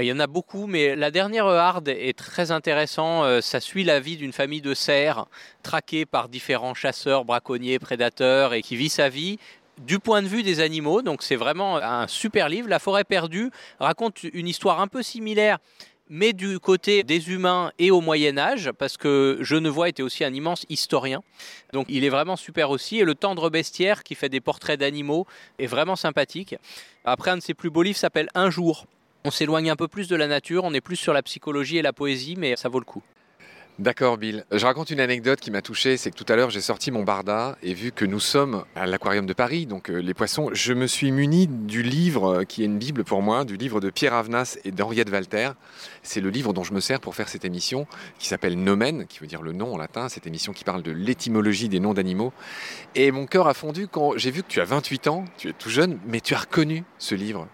Il 0.01 0.07
y 0.07 0.13
en 0.13 0.21
a 0.21 0.27
beaucoup, 0.27 0.67
mais 0.67 0.95
la 0.95 1.11
dernière 1.11 1.47
Hard 1.47 1.89
est 1.89 2.17
très 2.17 2.51
intéressant. 2.51 3.25
Euh, 3.25 3.41
ça 3.41 3.61
suit 3.61 3.85
la 3.85 4.01
vie 4.01 4.17
d'une 4.17 4.33
famille 4.33 4.61
de 4.61 4.75
cerfs 4.75 5.27
traqués 5.63 6.05
par 6.05 6.29
différents 6.29 6.75
chasseurs, 6.75 7.25
braconniers, 7.25 7.79
prédateurs 7.79 8.53
et 8.53 8.63
qui 8.63 8.77
vit 8.77 8.91
sa 8.91 9.09
vie 9.09 9.39
du 9.79 9.99
point 9.99 10.23
de 10.23 10.29
vue 10.29 10.43
des 10.43 10.61
animaux. 10.61 11.03
Donc 11.03 11.23
c'est 11.23 11.37
vraiment 11.37 11.77
un 11.79 12.07
super 12.09 12.49
livre. 12.49 12.69
La 12.69 12.79
forêt 12.79 13.05
perdue 13.05 13.51
raconte 13.81 14.23
une 14.23 14.49
histoire 14.49 14.81
un 14.81 14.87
peu 14.87 15.03
similaire 15.03 15.59
mais 16.09 16.33
du 16.33 16.61
côté 16.61 17.03
des 17.03 17.31
humains 17.31 17.73
et 17.79 17.91
au 17.91 18.01
Moyen 18.01 18.39
Âge, 18.39 18.71
parce 18.79 18.97
que 18.97 19.39
Genevois 19.41 19.89
était 19.89 20.03
aussi 20.03 20.25
un 20.25 20.33
immense 20.33 20.65
historien. 20.69 21.23
Donc 21.73 21.87
il 21.89 22.05
est 22.05 22.09
vraiment 22.09 22.37
super 22.37 22.71
aussi. 22.71 22.99
Et 22.99 23.05
le 23.05 23.15
tendre 23.15 23.51
bestiaire 23.51 24.05
qui 24.05 24.15
fait 24.15 24.29
des 24.29 24.41
portraits 24.41 24.79
d'animaux 24.79 25.27
est 25.59 25.67
vraiment 25.67 25.97
sympathique. 25.97 26.55
Après, 27.05 27.31
un 27.31 27.39
de 27.39 27.43
ses 27.43 27.55
plus 27.55 27.71
beaux 27.71 27.83
livres 27.83 27.99
s'appelle 27.99 28.29
Un 28.35 28.51
jour, 28.51 28.87
on 29.27 29.31
s'éloigne 29.33 29.71
un 29.71 29.77
peu 29.77 29.89
plus 29.89 30.07
de 30.07 30.15
la 30.15 30.29
nature, 30.29 30.63
on 30.63 30.73
est 30.73 30.81
plus 30.81 30.95
sur 30.95 31.13
la 31.13 31.21
psychologie 31.21 31.79
et 31.79 31.83
la 31.83 31.93
poésie, 31.93 32.37
mais 32.39 32.55
ça 32.55 32.69
vaut 32.69 32.79
le 32.79 32.85
coup. 32.85 33.03
D'accord 33.81 34.17
Bill. 34.17 34.47
Je 34.53 34.65
raconte 34.65 34.89
une 34.89 35.01
anecdote 35.01 35.39
qui 35.39 35.51
m'a 35.51 35.61
touché, 35.61 35.99
c'est 35.99 36.11
que 36.11 36.17
tout 36.17 36.33
à 36.33 36.37
l'heure 36.37 36.49
j'ai 36.49 36.63
sorti 36.63 36.91
mon 36.91 37.03
barda 37.03 37.59
et 37.63 37.75
vu 37.75 37.93
que 37.93 38.07
nous 38.07 38.21
sommes 38.21 38.65
à 38.75 38.87
l'aquarium 38.87 39.27
de 39.27 39.35
Paris, 39.35 39.67
donc 39.67 39.91
euh, 39.91 39.99
les 39.99 40.15
poissons, 40.15 40.49
je 40.55 40.73
me 40.73 40.87
suis 40.87 41.11
muni 41.11 41.47
du 41.47 41.83
livre 41.83 42.41
euh, 42.41 42.45
qui 42.45 42.63
est 42.63 42.67
une 42.67 42.79
bible 42.79 43.05
pour 43.05 43.21
moi, 43.21 43.45
du 43.45 43.59
livre 43.59 43.81
de 43.81 43.91
Pierre 43.91 44.15
Avenas 44.15 44.57
et 44.65 44.71
d'Henriette 44.71 45.11
Walter. 45.11 45.51
C'est 46.03 46.23
le 46.23 46.31
livre 46.31 46.55
dont 46.55 46.63
je 46.63 46.73
me 46.73 46.81
sers 46.81 47.01
pour 47.01 47.15
faire 47.15 47.29
cette 47.29 47.45
émission 47.45 47.87
qui 48.19 48.29
s'appelle 48.29 48.57
Nomen, 48.57 49.07
qui 49.07 49.19
veut 49.19 49.27
dire 49.27 49.43
le 49.43 49.53
nom 49.53 49.75
en 49.75 49.77
latin, 49.77 50.09
cette 50.09 50.27
émission 50.27 50.55
qui 50.55 50.65
parle 50.65 50.83
de 50.83 50.93
l'étymologie 50.93 51.69
des 51.69 51.81
noms 51.81 51.93
d'animaux. 51.93 52.33
Et 52.95 53.11
mon 53.11 53.27
cœur 53.27 53.47
a 53.47 53.53
fondu 53.53 53.89
quand 53.89 54.17
j'ai 54.17 54.31
vu 54.31 54.43
que 54.43 54.49
tu 54.49 54.61
as 54.61 54.65
28 54.65 55.09
ans, 55.09 55.25
tu 55.37 55.51
es 55.51 55.53
tout 55.53 55.69
jeune, 55.69 55.99
mais 56.07 56.21
tu 56.21 56.33
as 56.33 56.39
reconnu 56.39 56.85
ce 56.99 57.15
livre 57.15 57.47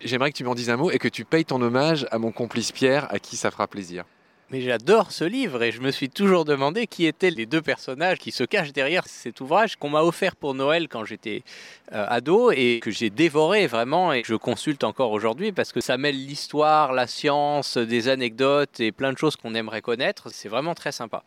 j'aimerais 0.00 0.32
que 0.32 0.36
tu 0.36 0.44
m'en 0.44 0.54
dises 0.54 0.70
un 0.70 0.76
mot 0.76 0.90
et 0.90 0.98
que 0.98 1.08
tu 1.08 1.24
payes 1.24 1.44
ton 1.44 1.60
hommage 1.60 2.06
à 2.10 2.18
mon 2.18 2.32
complice 2.32 2.72
Pierre, 2.72 3.12
à 3.12 3.18
qui 3.18 3.36
ça 3.36 3.50
fera 3.50 3.66
plaisir. 3.66 4.04
Mais 4.50 4.60
j'adore 4.60 5.10
ce 5.10 5.24
livre 5.24 5.64
et 5.64 5.72
je 5.72 5.80
me 5.80 5.90
suis 5.90 6.08
toujours 6.08 6.44
demandé 6.44 6.86
qui 6.86 7.06
étaient 7.06 7.32
les 7.32 7.46
deux 7.46 7.62
personnages 7.62 8.18
qui 8.18 8.30
se 8.30 8.44
cachent 8.44 8.72
derrière 8.72 9.04
cet 9.08 9.40
ouvrage 9.40 9.74
qu'on 9.74 9.88
m'a 9.88 10.02
offert 10.02 10.36
pour 10.36 10.54
Noël 10.54 10.86
quand 10.86 11.04
j'étais 11.04 11.42
euh, 11.92 12.06
ado 12.08 12.52
et 12.52 12.78
que 12.80 12.92
j'ai 12.92 13.10
dévoré 13.10 13.66
vraiment 13.66 14.12
et 14.12 14.22
que 14.22 14.28
je 14.28 14.36
consulte 14.36 14.84
encore 14.84 15.10
aujourd'hui 15.10 15.50
parce 15.50 15.72
que 15.72 15.80
ça 15.80 15.98
mêle 15.98 16.14
l'histoire, 16.14 16.92
la 16.92 17.08
science, 17.08 17.76
des 17.76 18.08
anecdotes 18.08 18.78
et 18.78 18.92
plein 18.92 19.12
de 19.12 19.18
choses 19.18 19.34
qu'on 19.34 19.56
aimerait 19.56 19.82
connaître. 19.82 20.28
C'est 20.30 20.48
vraiment 20.48 20.76
très 20.76 20.92
sympa. 20.92 21.24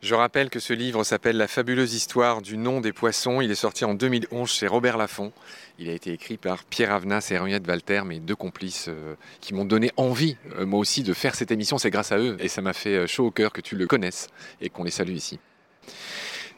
Je 0.00 0.14
rappelle 0.14 0.48
que 0.48 0.60
ce 0.60 0.72
livre 0.72 1.02
s'appelle 1.02 1.36
La 1.36 1.48
fabuleuse 1.48 1.92
histoire 1.92 2.40
du 2.40 2.56
nom 2.56 2.80
des 2.80 2.92
poissons. 2.92 3.40
Il 3.40 3.50
est 3.50 3.56
sorti 3.56 3.84
en 3.84 3.94
2011 3.94 4.48
chez 4.48 4.68
Robert 4.68 4.96
Laffont. 4.96 5.32
Il 5.80 5.88
a 5.88 5.92
été 5.92 6.12
écrit 6.12 6.36
par 6.36 6.62
Pierre 6.62 6.92
Avenas 6.92 7.26
et 7.32 7.38
Henriette 7.38 7.66
Walter, 7.66 8.02
mes 8.06 8.20
deux 8.20 8.36
complices 8.36 8.86
euh, 8.88 9.16
qui 9.40 9.54
m'ont 9.54 9.64
donné 9.64 9.90
envie, 9.96 10.36
euh, 10.56 10.66
moi 10.66 10.78
aussi, 10.78 11.02
de 11.02 11.12
faire 11.12 11.34
cette 11.34 11.50
émission. 11.50 11.78
C'est 11.78 11.90
grâce 11.90 12.12
à 12.12 12.18
eux 12.18 12.36
et 12.38 12.46
ça 12.46 12.62
m'a 12.62 12.74
fait 12.74 12.94
euh, 12.94 13.06
chaud 13.08 13.26
au 13.26 13.30
cœur 13.32 13.52
que 13.52 13.60
tu 13.60 13.74
le 13.74 13.88
connaisses 13.88 14.28
et 14.60 14.70
qu'on 14.70 14.84
les 14.84 14.92
salue 14.92 15.14
ici. 15.14 15.40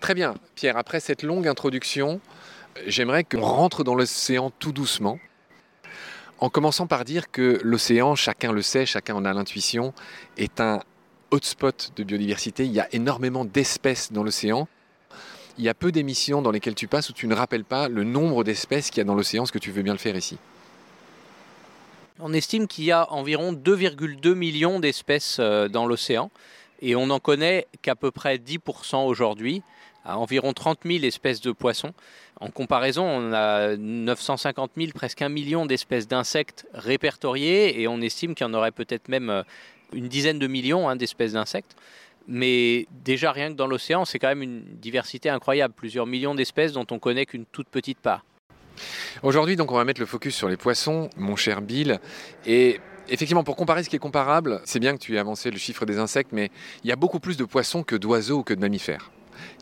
Très 0.00 0.12
bien, 0.12 0.34
Pierre, 0.54 0.76
après 0.76 1.00
cette 1.00 1.22
longue 1.22 1.48
introduction, 1.48 2.20
j'aimerais 2.86 3.24
qu'on 3.24 3.40
rentre 3.40 3.84
dans 3.84 3.94
l'océan 3.94 4.50
tout 4.58 4.72
doucement. 4.72 5.18
En 6.40 6.50
commençant 6.50 6.86
par 6.86 7.04
dire 7.04 7.30
que 7.30 7.58
l'océan, 7.62 8.14
chacun 8.16 8.52
le 8.52 8.60
sait, 8.62 8.84
chacun 8.84 9.14
en 9.14 9.24
a 9.24 9.32
l'intuition, 9.32 9.94
est 10.36 10.60
un 10.60 10.80
hotspot 11.30 11.92
de 11.96 12.04
biodiversité. 12.04 12.64
Il 12.64 12.72
y 12.72 12.80
a 12.80 12.88
énormément 12.92 13.44
d'espèces 13.44 14.12
dans 14.12 14.22
l'océan. 14.22 14.68
Il 15.58 15.64
y 15.64 15.68
a 15.68 15.74
peu 15.74 15.92
d'émissions 15.92 16.42
dans 16.42 16.50
lesquelles 16.50 16.74
tu 16.74 16.88
passes 16.88 17.10
où 17.10 17.12
tu 17.12 17.26
ne 17.26 17.34
rappelles 17.34 17.64
pas 17.64 17.88
le 17.88 18.04
nombre 18.04 18.44
d'espèces 18.44 18.90
qu'il 18.90 18.98
y 18.98 19.00
a 19.02 19.04
dans 19.04 19.14
l'océan. 19.14 19.44
Est-ce 19.44 19.52
que 19.52 19.58
tu 19.58 19.70
veux 19.70 19.82
bien 19.82 19.92
le 19.92 19.98
faire 19.98 20.16
ici 20.16 20.38
On 22.18 22.32
estime 22.32 22.66
qu'il 22.66 22.84
y 22.84 22.92
a 22.92 23.12
environ 23.12 23.52
2,2 23.52 24.34
millions 24.34 24.80
d'espèces 24.80 25.36
euh, 25.38 25.68
dans 25.68 25.86
l'océan 25.86 26.30
et 26.80 26.96
on 26.96 27.06
n'en 27.06 27.20
connaît 27.20 27.66
qu'à 27.82 27.94
peu 27.94 28.10
près 28.10 28.38
10% 28.38 29.06
aujourd'hui, 29.06 29.62
à 30.04 30.18
environ 30.18 30.52
30 30.52 30.80
000 30.84 31.04
espèces 31.04 31.40
de 31.40 31.52
poissons. 31.52 31.92
En 32.40 32.50
comparaison, 32.50 33.04
on 33.04 33.32
a 33.34 33.76
950 33.76 34.72
000, 34.76 34.92
presque 34.94 35.20
un 35.20 35.28
million 35.28 35.66
d'espèces 35.66 36.08
d'insectes 36.08 36.66
répertoriées 36.72 37.80
et 37.80 37.86
on 37.86 38.00
estime 38.00 38.34
qu'il 38.34 38.46
y 38.46 38.50
en 38.50 38.54
aurait 38.54 38.72
peut-être 38.72 39.08
même 39.08 39.28
euh, 39.28 39.42
une 39.92 40.08
dizaine 40.08 40.38
de 40.38 40.46
millions 40.46 40.88
hein, 40.88 40.96
d'espèces 40.96 41.32
d'insectes. 41.32 41.76
Mais 42.26 42.86
déjà, 43.04 43.32
rien 43.32 43.48
que 43.48 43.54
dans 43.54 43.66
l'océan, 43.66 44.04
c'est 44.04 44.18
quand 44.18 44.28
même 44.28 44.42
une 44.42 44.62
diversité 44.80 45.30
incroyable. 45.30 45.74
Plusieurs 45.76 46.06
millions 46.06 46.34
d'espèces 46.34 46.72
dont 46.72 46.86
on 46.90 46.98
connaît 46.98 47.26
qu'une 47.26 47.46
toute 47.46 47.68
petite 47.68 47.98
part. 47.98 48.24
Aujourd'hui, 49.22 49.56
donc, 49.56 49.72
on 49.72 49.76
va 49.76 49.84
mettre 49.84 50.00
le 50.00 50.06
focus 50.06 50.34
sur 50.34 50.48
les 50.48 50.56
poissons, 50.56 51.10
mon 51.16 51.36
cher 51.36 51.60
Bill. 51.60 51.98
Et 52.46 52.80
effectivement, 53.08 53.44
pour 53.44 53.56
comparer 53.56 53.82
ce 53.82 53.88
qui 53.88 53.96
est 53.96 54.00
comparable, 54.00 54.60
c'est 54.64 54.78
bien 54.78 54.94
que 54.94 54.98
tu 54.98 55.16
aies 55.16 55.18
avancé 55.18 55.50
le 55.50 55.58
chiffre 55.58 55.84
des 55.86 55.98
insectes, 55.98 56.30
mais 56.32 56.50
il 56.84 56.88
y 56.88 56.92
a 56.92 56.96
beaucoup 56.96 57.20
plus 57.20 57.36
de 57.36 57.44
poissons 57.44 57.82
que 57.82 57.96
d'oiseaux 57.96 58.38
ou 58.38 58.42
que 58.42 58.54
de 58.54 58.60
mammifères. 58.60 59.10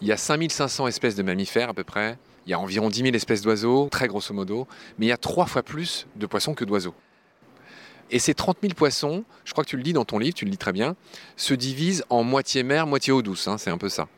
Il 0.03 0.09
y 0.09 0.13
a 0.13 0.17
5500 0.17 0.89
espèces 0.89 1.15
de 1.15 1.23
mammifères 1.23 1.71
à 1.71 1.75
peu 1.75 1.85
près, 1.85 2.19
il 2.47 2.51
y 2.51 2.55
a 2.55 2.61
environ 2.61 2.89
10 2.89 3.03
000 3.03 3.15
espèces 3.15 3.43
d'oiseaux, 3.43 3.89
très 3.91 4.09
grosso 4.09 4.35
modo, 4.35 4.67
mais 4.99 5.07
il 5.07 5.09
y 5.09 5.13
a 5.13 5.17
trois 5.17 5.47
fois 5.47 5.63
plus 5.63 6.07
de 6.17 6.27
poissons 6.27 6.55
que 6.55 6.65
d'oiseaux. 6.65 6.95
Et 8.11 8.19
ces 8.19 8.35
30 8.35 8.59
000 8.63 8.75
poissons, 8.75 9.25
je 9.45 9.53
crois 9.53 9.65
que 9.65 9.71
tu 9.71 9.77
le 9.77 9.83
dis 9.83 9.93
dans 9.93 10.05
ton 10.05 10.19
livre, 10.19 10.35
tu 10.35 10.45
le 10.45 10.51
lis 10.51 10.59
très 10.59 10.73
bien, 10.73 10.97
se 11.37 11.55
divisent 11.55 12.05
en 12.09 12.23
moitié 12.23 12.63
mer, 12.63 12.87
moitié 12.87 13.13
eau 13.13 13.23
douce. 13.23 13.49
Hein, 13.49 13.59
c'est 13.59 13.71
un 13.71 13.79
peu 13.79 13.89
ça. 13.89 14.09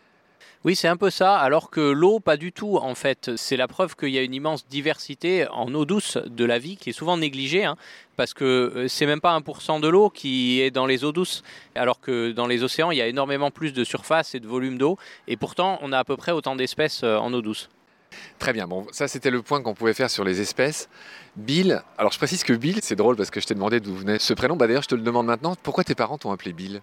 Oui, 0.63 0.77
c'est 0.77 0.89
un 0.89 0.99
peu 0.99 1.09
ça, 1.09 1.39
alors 1.39 1.71
que 1.71 1.81
l'eau, 1.81 2.21
pas 2.21 2.37
du 2.37 2.53
tout, 2.53 2.77
en 2.77 2.95
fait. 2.95 3.31
C'est 3.37 3.57
la 3.57 3.67
preuve 3.67 3.97
qu'il 3.97 4.11
y 4.11 4.19
a 4.19 4.23
une 4.23 4.35
immense 4.35 4.69
diversité 4.69 5.49
en 5.49 5.75
eau 5.75 5.87
douce 5.87 6.19
de 6.19 6.45
la 6.45 6.59
vie, 6.59 6.77
qui 6.77 6.91
est 6.91 6.93
souvent 6.93 7.17
négligée, 7.17 7.65
hein, 7.65 7.77
parce 8.17 8.35
que 8.35 8.45
euh, 8.45 8.87
c'est 8.87 9.07
même 9.07 9.23
pas 9.23 9.35
1% 9.39 9.81
de 9.81 9.89
l'eau 9.89 10.11
qui 10.11 10.61
est 10.61 10.71
dans 10.71 10.85
les 10.85 11.03
eaux 11.03 11.13
douces, 11.13 11.43
alors 11.75 11.99
que 11.99 12.33
dans 12.33 12.47
les 12.47 12.63
océans, 12.63 12.91
il 12.91 12.99
y 12.99 13.01
a 13.01 13.07
énormément 13.07 13.51
plus 13.51 13.73
de 13.73 13.85
surface 13.85 14.35
et 14.35 14.41
de 14.41 14.47
volume 14.47 14.77
d'eau, 14.77 14.99
et 15.29 15.39
pourtant, 15.39 15.79
on 15.81 15.93
a 15.93 15.99
à 15.99 16.05
peu 16.05 16.19
près 16.19 16.33
autant 16.33 16.57
d'espèces 16.57 17.05
euh, 17.05 17.17
en 17.17 17.33
eau 17.33 17.41
douce. 17.41 17.71
Très 18.39 18.53
bien, 18.53 18.67
bon, 18.67 18.87
ça 18.93 19.09
c'était 19.09 19.31
le 19.31 19.43
point 19.43 19.63
qu'on 19.63 19.75
pouvait 19.75 19.95
faire 19.95 20.11
sur 20.11 20.25
les 20.25 20.41
espèces. 20.41 20.89
Bill, 21.37 21.83
alors 21.99 22.13
je 22.13 22.19
précise 22.19 22.43
que 22.43 22.53
Bill, 22.53 22.79
c'est 22.83 22.97
drôle 22.97 23.17
parce 23.17 23.31
que 23.31 23.41
je 23.41 23.47
t'ai 23.47 23.55
demandé 23.55 23.81
d'où 23.81 23.95
venait 23.95 24.19
ce 24.19 24.35
prénom, 24.35 24.57
bah 24.57 24.67
d'ailleurs 24.67 24.83
je 24.83 24.89
te 24.89 24.95
le 24.95 25.03
demande 25.03 25.27
maintenant, 25.27 25.55
pourquoi 25.63 25.85
tes 25.85 25.95
parents 25.95 26.19
t'ont 26.19 26.33
appelé 26.33 26.53
Bill? 26.53 26.81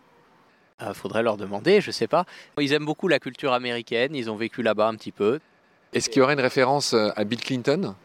Il 0.80 0.88
euh, 0.88 0.94
faudrait 0.94 1.24
leur 1.24 1.38
demander, 1.38 1.82
je 1.82 1.90
sais 1.90 2.08
pas. 2.08 2.26
Ils 2.60 2.72
aiment 2.72 2.86
beaucoup 2.86 3.08
la 3.08 3.20
culture 3.20 3.54
américaine, 3.54 4.14
ils 4.16 4.30
ont 4.30 4.36
vécu 4.36 4.62
là-bas 4.62 4.88
un 4.88 4.94
petit 4.94 5.12
peu. 5.12 5.40
Est-ce 5.92 6.08
qu'il 6.10 6.20
y 6.20 6.22
aurait 6.22 6.34
une 6.34 6.40
référence 6.40 6.94
euh, 6.94 7.10
à 7.16 7.24
Bill 7.24 7.40
Clinton? 7.40 7.96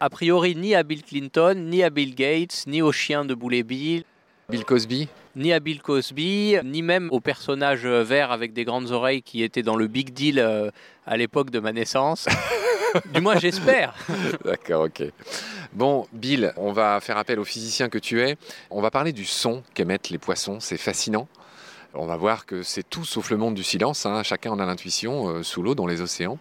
A 0.00 0.08
priori, 0.08 0.56
ni 0.56 0.74
à 0.74 0.82
Bill 0.82 1.02
Clinton, 1.02 1.54
ni 1.54 1.82
à 1.82 1.90
Bill 1.90 2.14
Gates, 2.14 2.64
ni 2.66 2.80
au 2.80 2.90
chien 2.90 3.26
de 3.26 3.34
Boulet 3.34 3.62
Bill. 3.62 4.04
Bill 4.48 4.64
Cosby? 4.64 5.08
Ni 5.36 5.52
à 5.52 5.60
Bill 5.60 5.82
Cosby, 5.82 6.56
ni 6.64 6.80
même 6.80 7.08
au 7.12 7.20
personnage 7.20 7.86
vert 7.86 8.32
avec 8.32 8.52
des 8.54 8.64
grandes 8.64 8.90
oreilles 8.90 9.22
qui 9.22 9.42
était 9.42 9.62
dans 9.62 9.76
le 9.76 9.86
Big 9.86 10.12
Deal 10.12 10.72
à 11.06 11.16
l'époque 11.16 11.50
de 11.50 11.60
ma 11.60 11.72
naissance. 11.72 12.26
du 13.12 13.20
moins, 13.20 13.38
j'espère. 13.38 13.94
D'accord, 14.44 14.84
ok. 14.84 15.04
Bon, 15.72 16.06
Bill, 16.12 16.52
on 16.56 16.72
va 16.72 17.00
faire 17.00 17.16
appel 17.16 17.38
au 17.38 17.44
physicien 17.44 17.88
que 17.88 17.98
tu 17.98 18.20
es. 18.20 18.36
On 18.70 18.80
va 18.80 18.90
parler 18.90 19.12
du 19.12 19.24
son 19.24 19.62
qu'émettent 19.74 20.10
les 20.10 20.18
poissons. 20.18 20.60
C'est 20.60 20.76
fascinant. 20.76 21.28
On 21.94 22.06
va 22.06 22.16
voir 22.16 22.46
que 22.46 22.62
c'est 22.62 22.88
tout 22.88 23.04
sauf 23.04 23.30
le 23.30 23.36
monde 23.36 23.54
du 23.54 23.62
silence. 23.62 24.06
Hein. 24.06 24.22
Chacun 24.22 24.52
en 24.52 24.58
a 24.58 24.66
l'intuition 24.66 25.28
euh, 25.28 25.42
sous 25.42 25.62
l'eau, 25.62 25.74
dans 25.74 25.86
les 25.86 26.00
océans. 26.00 26.38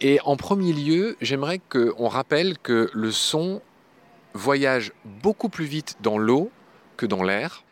Et 0.00 0.18
en 0.24 0.36
premier 0.36 0.72
lieu, 0.72 1.16
j'aimerais 1.20 1.58
qu'on 1.58 2.08
rappelle 2.08 2.58
que 2.58 2.90
le 2.92 3.10
son 3.10 3.62
voyage 4.34 4.92
beaucoup 5.04 5.48
plus 5.48 5.64
vite 5.64 5.96
dans 6.00 6.18
l'eau 6.18 6.50
que 6.96 7.06
dans 7.06 7.22
l'air. 7.22 7.64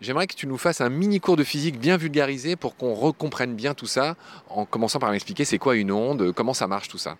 J'aimerais 0.00 0.26
que 0.26 0.34
tu 0.34 0.46
nous 0.46 0.58
fasses 0.58 0.80
un 0.80 0.88
mini 0.88 1.20
cours 1.20 1.36
de 1.36 1.44
physique 1.44 1.78
bien 1.78 1.96
vulgarisé 1.96 2.56
pour 2.56 2.76
qu'on 2.76 2.94
recomprenne 2.94 3.54
bien 3.54 3.74
tout 3.74 3.86
ça, 3.86 4.16
en 4.48 4.64
commençant 4.64 4.98
par 4.98 5.10
m'expliquer 5.10 5.44
c'est 5.44 5.58
quoi 5.58 5.76
une 5.76 5.92
onde, 5.92 6.32
comment 6.32 6.54
ça 6.54 6.66
marche 6.66 6.88
tout 6.88 6.98
ça. 6.98 7.16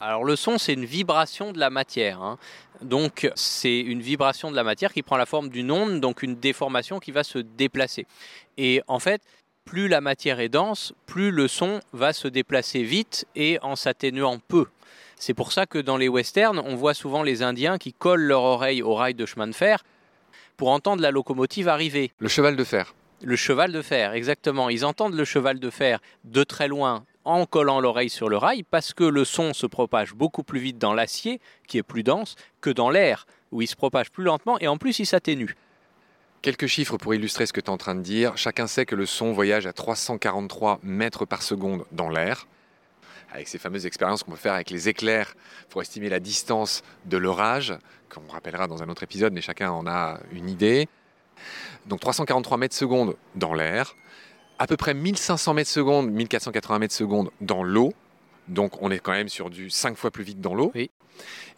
Alors 0.00 0.24
le 0.24 0.36
son, 0.36 0.58
c'est 0.58 0.74
une 0.74 0.84
vibration 0.84 1.52
de 1.52 1.58
la 1.58 1.70
matière. 1.70 2.20
Hein. 2.20 2.38
Donc 2.82 3.30
c'est 3.34 3.80
une 3.80 4.02
vibration 4.02 4.50
de 4.50 4.56
la 4.56 4.64
matière 4.64 4.92
qui 4.92 5.02
prend 5.02 5.16
la 5.16 5.26
forme 5.26 5.48
d'une 5.48 5.70
onde, 5.70 6.00
donc 6.00 6.22
une 6.22 6.34
déformation 6.34 6.98
qui 6.98 7.10
va 7.10 7.24
se 7.24 7.38
déplacer. 7.38 8.06
Et 8.58 8.82
en 8.86 8.98
fait, 8.98 9.22
plus 9.64 9.88
la 9.88 10.00
matière 10.00 10.40
est 10.40 10.48
dense, 10.48 10.92
plus 11.06 11.30
le 11.30 11.48
son 11.48 11.80
va 11.92 12.12
se 12.12 12.28
déplacer 12.28 12.82
vite 12.82 13.26
et 13.34 13.58
en 13.62 13.76
s'atténuant 13.76 14.38
peu. 14.46 14.66
C'est 15.16 15.32
pour 15.32 15.52
ça 15.52 15.64
que 15.64 15.78
dans 15.78 15.96
les 15.96 16.08
westerns, 16.08 16.58
on 16.58 16.74
voit 16.74 16.92
souvent 16.92 17.22
les 17.22 17.42
Indiens 17.42 17.78
qui 17.78 17.92
collent 17.92 18.24
leur 18.24 18.42
oreille 18.42 18.82
au 18.82 18.94
rail 18.94 19.14
de 19.14 19.24
chemin 19.24 19.46
de 19.46 19.54
fer 19.54 19.82
pour 20.56 20.70
entendre 20.70 21.02
la 21.02 21.10
locomotive 21.10 21.68
arriver. 21.68 22.12
Le 22.18 22.28
cheval 22.28 22.56
de 22.56 22.64
fer. 22.64 22.94
Le 23.22 23.36
cheval 23.36 23.72
de 23.72 23.82
fer, 23.82 24.12
exactement. 24.12 24.68
Ils 24.68 24.84
entendent 24.84 25.14
le 25.14 25.24
cheval 25.24 25.58
de 25.58 25.70
fer 25.70 26.00
de 26.24 26.44
très 26.44 26.68
loin 26.68 27.04
en 27.24 27.46
collant 27.46 27.80
l'oreille 27.80 28.10
sur 28.10 28.28
le 28.28 28.36
rail 28.36 28.64
parce 28.64 28.92
que 28.92 29.04
le 29.04 29.24
son 29.24 29.54
se 29.54 29.66
propage 29.66 30.14
beaucoup 30.14 30.42
plus 30.42 30.60
vite 30.60 30.78
dans 30.78 30.92
l'acier, 30.92 31.40
qui 31.66 31.78
est 31.78 31.82
plus 31.82 32.02
dense, 32.02 32.36
que 32.60 32.70
dans 32.70 32.90
l'air, 32.90 33.26
où 33.50 33.62
il 33.62 33.66
se 33.66 33.76
propage 33.76 34.10
plus 34.10 34.24
lentement 34.24 34.58
et 34.60 34.68
en 34.68 34.76
plus 34.76 34.98
il 34.98 35.06
s'atténue. 35.06 35.56
Quelques 36.42 36.66
chiffres 36.66 36.98
pour 36.98 37.14
illustrer 37.14 37.46
ce 37.46 37.54
que 37.54 37.60
tu 37.60 37.66
es 37.66 37.70
en 37.70 37.78
train 37.78 37.94
de 37.94 38.02
dire. 38.02 38.36
Chacun 38.36 38.66
sait 38.66 38.84
que 38.84 38.94
le 38.94 39.06
son 39.06 39.32
voyage 39.32 39.66
à 39.66 39.72
343 39.72 40.80
mètres 40.82 41.24
par 41.24 41.40
seconde 41.40 41.86
dans 41.92 42.10
l'air 42.10 42.46
avec 43.34 43.48
ces 43.48 43.58
fameuses 43.58 43.84
expériences 43.84 44.22
qu'on 44.22 44.30
peut 44.30 44.36
faire 44.36 44.54
avec 44.54 44.70
les 44.70 44.88
éclairs 44.88 45.34
pour 45.68 45.82
estimer 45.82 46.08
la 46.08 46.20
distance 46.20 46.82
de 47.06 47.16
l'orage, 47.16 47.74
qu'on 48.14 48.32
rappellera 48.32 48.66
dans 48.66 48.82
un 48.82 48.88
autre 48.88 49.02
épisode, 49.02 49.32
mais 49.32 49.40
chacun 49.40 49.70
en 49.70 49.86
a 49.86 50.20
une 50.32 50.48
idée. 50.48 50.88
Donc 51.86 52.00
343 52.00 52.56
mètres 52.58 52.74
secondes 52.74 53.16
dans 53.34 53.54
l'air, 53.54 53.96
à 54.58 54.66
peu 54.66 54.76
près 54.76 54.94
1500 54.94 55.54
mètres 55.54 55.70
secondes, 55.70 56.10
1480 56.10 56.78
mètres 56.78 56.94
secondes 56.94 57.30
dans 57.40 57.62
l'eau. 57.62 57.92
Donc 58.48 58.80
on 58.82 58.90
est 58.90 58.98
quand 58.98 59.12
même 59.12 59.28
sur 59.28 59.50
du 59.50 59.70
5 59.70 59.96
fois 59.96 60.10
plus 60.10 60.24
vite 60.24 60.40
dans 60.40 60.54
l'eau. 60.54 60.72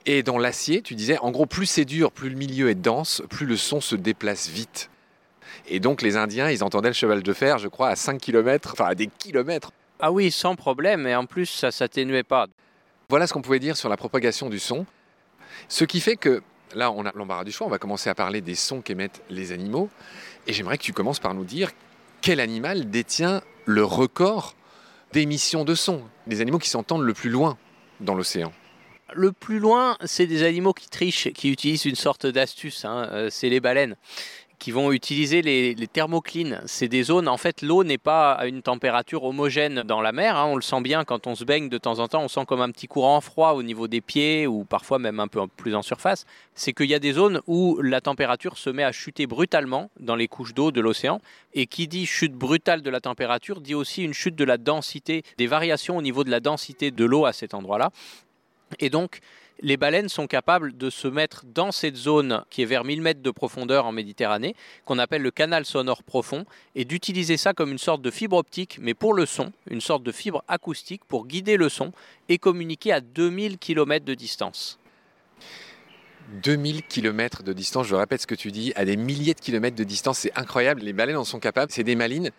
Et 0.07 0.23
dans 0.23 0.39
l'acier, 0.39 0.83
tu 0.83 0.95
disais, 0.95 1.19
en 1.19 1.31
gros, 1.31 1.47
plus 1.47 1.67
c'est 1.67 1.85
dur, 1.85 2.13
plus 2.13 2.31
le 2.31 2.37
milieu 2.37 2.69
est 2.71 2.75
dense, 2.75 3.23
plus 3.29 3.47
le 3.47 3.57
son 3.57 3.81
se 3.81 3.97
déplace 3.97 4.49
vite. 4.49 4.91
Et 5.67 5.81
donc 5.81 6.03
les 6.03 6.17
Indiens, 6.17 6.51
ils 6.51 6.63
entendaient 6.63 6.91
le 6.91 6.95
cheval 6.95 7.23
de 7.23 7.33
fer, 7.33 7.59
je 7.59 7.69
crois, 7.69 7.89
à 7.89 7.97
5 7.97 8.21
km, 8.21 8.71
enfin 8.73 8.87
à 8.87 8.95
des 8.95 9.09
kilomètres. 9.09 9.73
Ah 9.99 10.13
oui, 10.13 10.31
sans 10.31 10.55
problème, 10.55 11.07
et 11.07 11.17
en 11.17 11.27
plus 11.27 11.47
ça 11.47 11.71
s'atténuait 11.71 12.23
pas. 12.23 12.47
Voilà 13.09 13.27
ce 13.27 13.33
qu'on 13.33 13.43
pouvait 13.43 13.59
dire 13.59 13.77
sur 13.77 13.89
la 13.89 13.97
propagation 13.97 14.49
du 14.49 14.59
son. 14.59 14.87
Ce 15.69 15.85
qui 15.85 16.01
fait 16.01 16.17
que, 16.17 16.43
là 16.75 16.91
on 16.93 17.05
a 17.05 17.13
l'embarras 17.15 17.45
du 17.45 17.53
choix, 17.53 17.67
on 17.67 17.71
va 17.71 17.79
commencer 17.79 18.11
à 18.11 18.15
parler 18.15 18.41
des 18.41 18.55
sons 18.55 18.81
qu'émettent 18.81 19.23
les 19.31 19.53
animaux, 19.53 19.89
et 20.47 20.53
j'aimerais 20.53 20.79
que 20.79 20.83
tu 20.83 20.93
commences 20.93 21.21
par 21.21 21.35
nous 21.35 21.45
dire 21.45 21.71
quel 22.21 22.41
animal 22.41 22.91
détient 22.91 23.43
le 23.65 23.85
record 23.85 24.55
d'émissions 25.13 25.65
de 25.65 25.75
son, 25.75 26.03
des 26.27 26.41
animaux 26.41 26.59
qui 26.59 26.69
s'entendent 26.69 27.05
le 27.05 27.15
plus 27.15 27.31
loin 27.31 27.57
dans 28.01 28.15
l'océan. 28.15 28.53
Le 29.15 29.31
plus 29.31 29.61
loin, 29.61 29.97
c'est 30.05 30.27
des 30.27 30.43
animaux 30.43 30.73
qui 30.73 30.89
trichent, 30.89 31.33
qui 31.33 31.51
utilisent 31.51 31.85
une 31.85 31.95
sorte 31.95 32.27
d'astuce, 32.27 32.85
hein, 32.85 33.09
euh, 33.13 33.29
c'est 33.31 33.49
les 33.49 33.61
baleines 33.61 33.97
qui 34.59 34.71
vont 34.71 34.93
utiliser 34.93 35.43
les, 35.43 35.75
thermoclines. 35.87 36.61
C'est 36.67 36.89
des 36.89 37.03
zones, 37.03 37.29
en 37.29 37.37
fait, 37.37 37.63
l'eau 37.63 37.85
n'est 37.85 37.99
pas 37.99 38.33
à 38.33 38.47
une 38.47 38.63
température 38.63 39.25
homogène 39.25 39.83
dans 39.83 40.01
la 40.01 40.13
mer. 40.13 40.37
Hein. 40.37 40.47
On 40.47 40.57
le 40.57 40.63
sent 40.63 40.81
bien 40.81 41.05
quand 41.05 41.27
on 41.27 41.35
se 41.35 41.45
baigne 41.45 41.69
de 41.69 41.79
temps 41.79 41.99
en 41.99 42.09
temps, 42.09 42.23
on 42.23 42.29
sent 42.29 42.45
comme 42.47 42.61
un 42.61 42.71
petit 42.71 42.87
courant 42.87 43.21
froid 43.21 43.53
au 43.53 43.63
niveau 43.63 43.89
des 43.89 44.01
pieds 44.01 44.47
ou 44.47 44.65
parfois 44.65 44.99
même 44.99 45.21
un 45.21 45.29
peu 45.29 45.47
plus 45.47 45.75
en 45.75 45.83
surface. 45.83 46.25
C'est 46.55 46.73
qu'il 46.73 46.87
y 46.87 46.95
a 46.95 46.99
des 46.99 47.13
zones 47.13 47.41
où 47.47 47.81
la 47.83 48.01
température 48.01 48.57
se 48.57 48.71
met 48.71 48.85
à 48.85 48.93
chuter 48.93 49.27
brutalement 49.27 49.91
dans 50.01 50.17
les 50.17 50.29
couches 50.29 50.55
d'eau 50.55 50.71
de 50.71 50.81
l'océan. 50.81 51.21
Et 51.55 51.67
qui 51.67 51.89
dit 51.89 52.07
chute 52.07 52.35
brutale 52.35 52.83
de 52.83 52.91
la 52.91 53.01
température 53.01 53.61
dit 53.61 53.75
aussi 53.75 54.03
une 54.03 54.15
chute 54.15 54.37
de 54.37 54.45
la 54.45 54.59
densité, 54.59 55.23
des 55.39 55.47
variations 55.47 55.97
au 55.97 56.03
niveau 56.03 56.25
de 56.25 56.31
la 56.31 56.41
densité 56.41 56.91
de 56.91 57.05
l'eau 57.05 57.27
à 57.27 57.33
cet 57.33 57.55
endroit-là. 57.55 57.91
Et 58.81 58.91
donc, 58.91 59.21
les 59.61 59.77
baleines 59.77 60.09
sont 60.09 60.27
capables 60.27 60.77
de 60.77 60.91
se 60.91 61.09
mettre 61.09 61.45
dans 61.47 61.73
cette 61.73 61.97
zone 61.97 62.45
qui 62.51 62.63
est 62.63 62.67
vers 62.67 62.85
1000 62.85 63.01
mètres 63.01 63.23
de 63.23 63.31
profondeur 63.31 63.87
en 63.87 63.93
Méditerranée, 63.93 64.55
qu'on 64.85 64.99
appelle 64.99 65.23
le 65.23 65.31
canal 65.31 65.65
sonore 65.65 66.03
profond, 66.03 66.45
et 66.75 66.85
d'utiliser 66.85 67.37
ça 67.37 67.55
comme 67.55 67.73
une 67.73 67.79
sorte 67.79 68.03
de 68.03 68.11
fibre 68.11 68.37
optique, 68.37 68.79
mais 68.81 68.95
pour 68.95 69.15
le 69.15 69.27
son, 69.27 69.53
une 69.71 69.81
sorte 69.81 70.03
de 70.03 70.13
fibre 70.13 70.45
acoustique 70.49 71.05
pour 71.05 71.27
guider 71.27 71.57
le 71.57 71.69
son 71.69 71.93
et 72.29 72.39
communiquer 72.39 72.93
à 72.93 73.01
2000 73.01 73.59
km 73.59 74.05
de 74.05 74.15
distance. 74.15 74.79
2000 76.43 76.83
km 76.83 77.43
de 77.43 77.53
distance, 77.53 77.87
je 77.87 77.95
répète 77.95 78.23
ce 78.23 78.27
que 78.27 78.35
tu 78.35 78.51
dis, 78.51 78.73
à 78.75 78.85
des 78.85 78.97
milliers 78.97 79.35
de 79.35 79.41
kilomètres 79.41 79.77
de 79.77 79.85
distance, 79.85 80.19
c'est 80.19 80.37
incroyable, 80.37 80.83
les 80.83 80.93
baleines 80.93 81.17
en 81.17 81.25
sont 81.25 81.39
capables, 81.39 81.71
c'est 81.71 81.85
des 81.85 81.95
malines. 81.95 82.31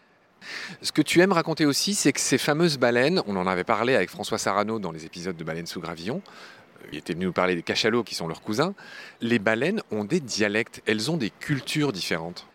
Ce 0.81 0.91
que 0.91 1.01
tu 1.01 1.21
aimes 1.21 1.31
raconter 1.31 1.65
aussi, 1.65 1.95
c'est 1.95 2.13
que 2.13 2.19
ces 2.19 2.38
fameuses 2.38 2.77
baleines, 2.77 3.21
on 3.27 3.36
en 3.38 3.47
avait 3.47 3.63
parlé 3.63 3.95
avec 3.95 4.09
François 4.09 4.38
Sarano 4.38 4.79
dans 4.79 4.91
les 4.91 5.05
épisodes 5.05 5.36
de 5.36 5.43
Baleines 5.43 5.65
sous 5.65 5.81
gravillon, 5.81 6.21
il 6.91 6.98
était 6.98 7.13
venu 7.13 7.25
nous 7.25 7.34
parler 7.34 7.56
des 7.56 7.63
cachalots 7.63 8.03
qui 8.03 8.15
sont 8.15 8.27
leurs 8.27 8.41
cousins. 8.41 8.74
Les 9.22 9.39
baleines 9.39 9.82
ont 9.91 10.03
des 10.03 10.20
dialectes, 10.20 10.82
elles 10.86 11.12
ont 11.12 11.17
des 11.17 11.29
cultures 11.29 11.91
différentes. 11.91 12.48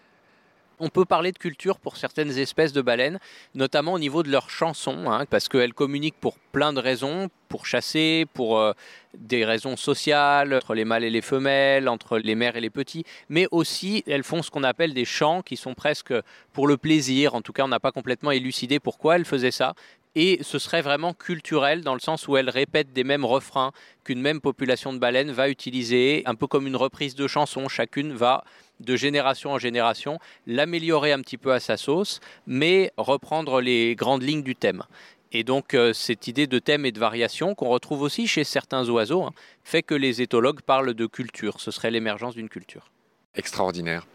On 0.85 0.89
peut 0.89 1.05
parler 1.05 1.31
de 1.31 1.39
culture 1.39 1.79
pour 1.79 1.97
certaines 1.97 2.37
espèces 2.39 2.73
de 2.73 2.83
baleines, 2.83 3.21
notamment 3.55 3.93
au 3.93 4.01
niveau 4.01 4.25
de 4.25 4.31
leurs 4.33 4.51
chansons, 4.51 5.09
hein, 5.12 5.27
parce 5.27 5.49
qu'elles 5.49 5.75
communiquent 5.75 6.19
pour 6.21 6.39
plein 6.51 6.73
de 6.73 6.81
raisons, 6.81 7.29
pour 7.49 7.67
chasser, 7.67 8.27
pour 8.35 8.59
euh, 8.59 8.73
des 9.17 9.45
raisons 9.45 9.77
sociales, 9.77 10.53
entre 10.53 10.75
les 10.75 10.85
mâles 10.85 11.05
et 11.05 11.11
les 11.11 11.21
femelles, 11.21 11.89
entre 11.89 12.19
les 12.19 12.35
mères 12.35 12.57
et 12.57 12.61
les 12.61 12.71
petits, 12.71 13.05
mais 13.29 13.47
aussi 13.53 14.03
elles 14.09 14.25
font 14.25 14.43
ce 14.43 14.51
qu'on 14.51 14.65
appelle 14.65 14.93
des 14.93 15.05
chants 15.05 15.43
qui 15.43 15.57
sont 15.57 15.75
presque 15.75 16.15
pour 16.53 16.67
le 16.67 16.77
plaisir, 16.77 17.37
en 17.37 17.43
tout 17.43 17.53
cas 17.53 17.62
on 17.62 17.69
n'a 17.69 17.79
pas 17.79 17.93
complètement 17.93 18.33
élucidé 18.33 18.81
pourquoi 18.81 19.15
elles 19.15 19.25
faisaient 19.25 19.53
ça, 19.53 19.75
et 20.14 20.38
ce 20.42 20.59
serait 20.59 20.83
vraiment 20.83 21.14
culturel 21.14 21.83
dans 21.83 21.95
le 21.95 22.00
sens 22.00 22.28
où 22.28 22.37
elles 22.37 22.50
répètent 22.50 22.92
des 22.92 23.04
mêmes 23.04 23.25
refrains 23.25 23.73
qu'une 24.04 24.21
même 24.21 24.40
population 24.40 24.92
de 24.92 24.99
baleines 24.99 25.33
va 25.33 25.49
utiliser, 25.49 26.23
un 26.26 26.35
peu 26.35 26.47
comme 26.47 26.66
une 26.66 26.76
reprise 26.76 27.14
de 27.14 27.26
chanson, 27.26 27.69
chacune 27.69 28.12
va 28.12 28.45
de 28.81 28.97
génération 28.97 29.52
en 29.52 29.59
génération, 29.59 30.19
l'améliorer 30.47 31.12
un 31.12 31.21
petit 31.21 31.38
peu 31.38 31.52
à 31.52 31.61
sa 31.61 31.76
sauce, 31.76 32.21
mais 32.47 32.92
reprendre 32.97 33.61
les 33.61 33.95
grandes 33.95 34.23
lignes 34.23 34.42
du 34.42 34.57
thème. 34.57 34.83
Et 35.31 35.45
donc 35.45 35.73
euh, 35.75 35.92
cette 35.95 36.26
idée 36.26 36.47
de 36.47 36.59
thème 36.59 36.85
et 36.85 36.92
de 36.92 36.99
variation 36.99 37.54
qu'on 37.54 37.69
retrouve 37.69 38.02
aussi 38.02 38.26
chez 38.26 38.45
certains 38.45 38.88
oiseaux 38.88 39.23
hein, 39.23 39.33
fait 39.64 39.83
que 39.83 39.95
les 39.95 40.21
éthologues 40.21 40.61
parlent 40.61 40.95
de 40.95 41.07
culture, 41.07 41.61
ce 41.61 41.71
serait 41.71 41.90
l'émergence 41.90 42.35
d'une 42.35 42.50
culture. 42.50 42.90
Extraordinaire. 43.35 44.07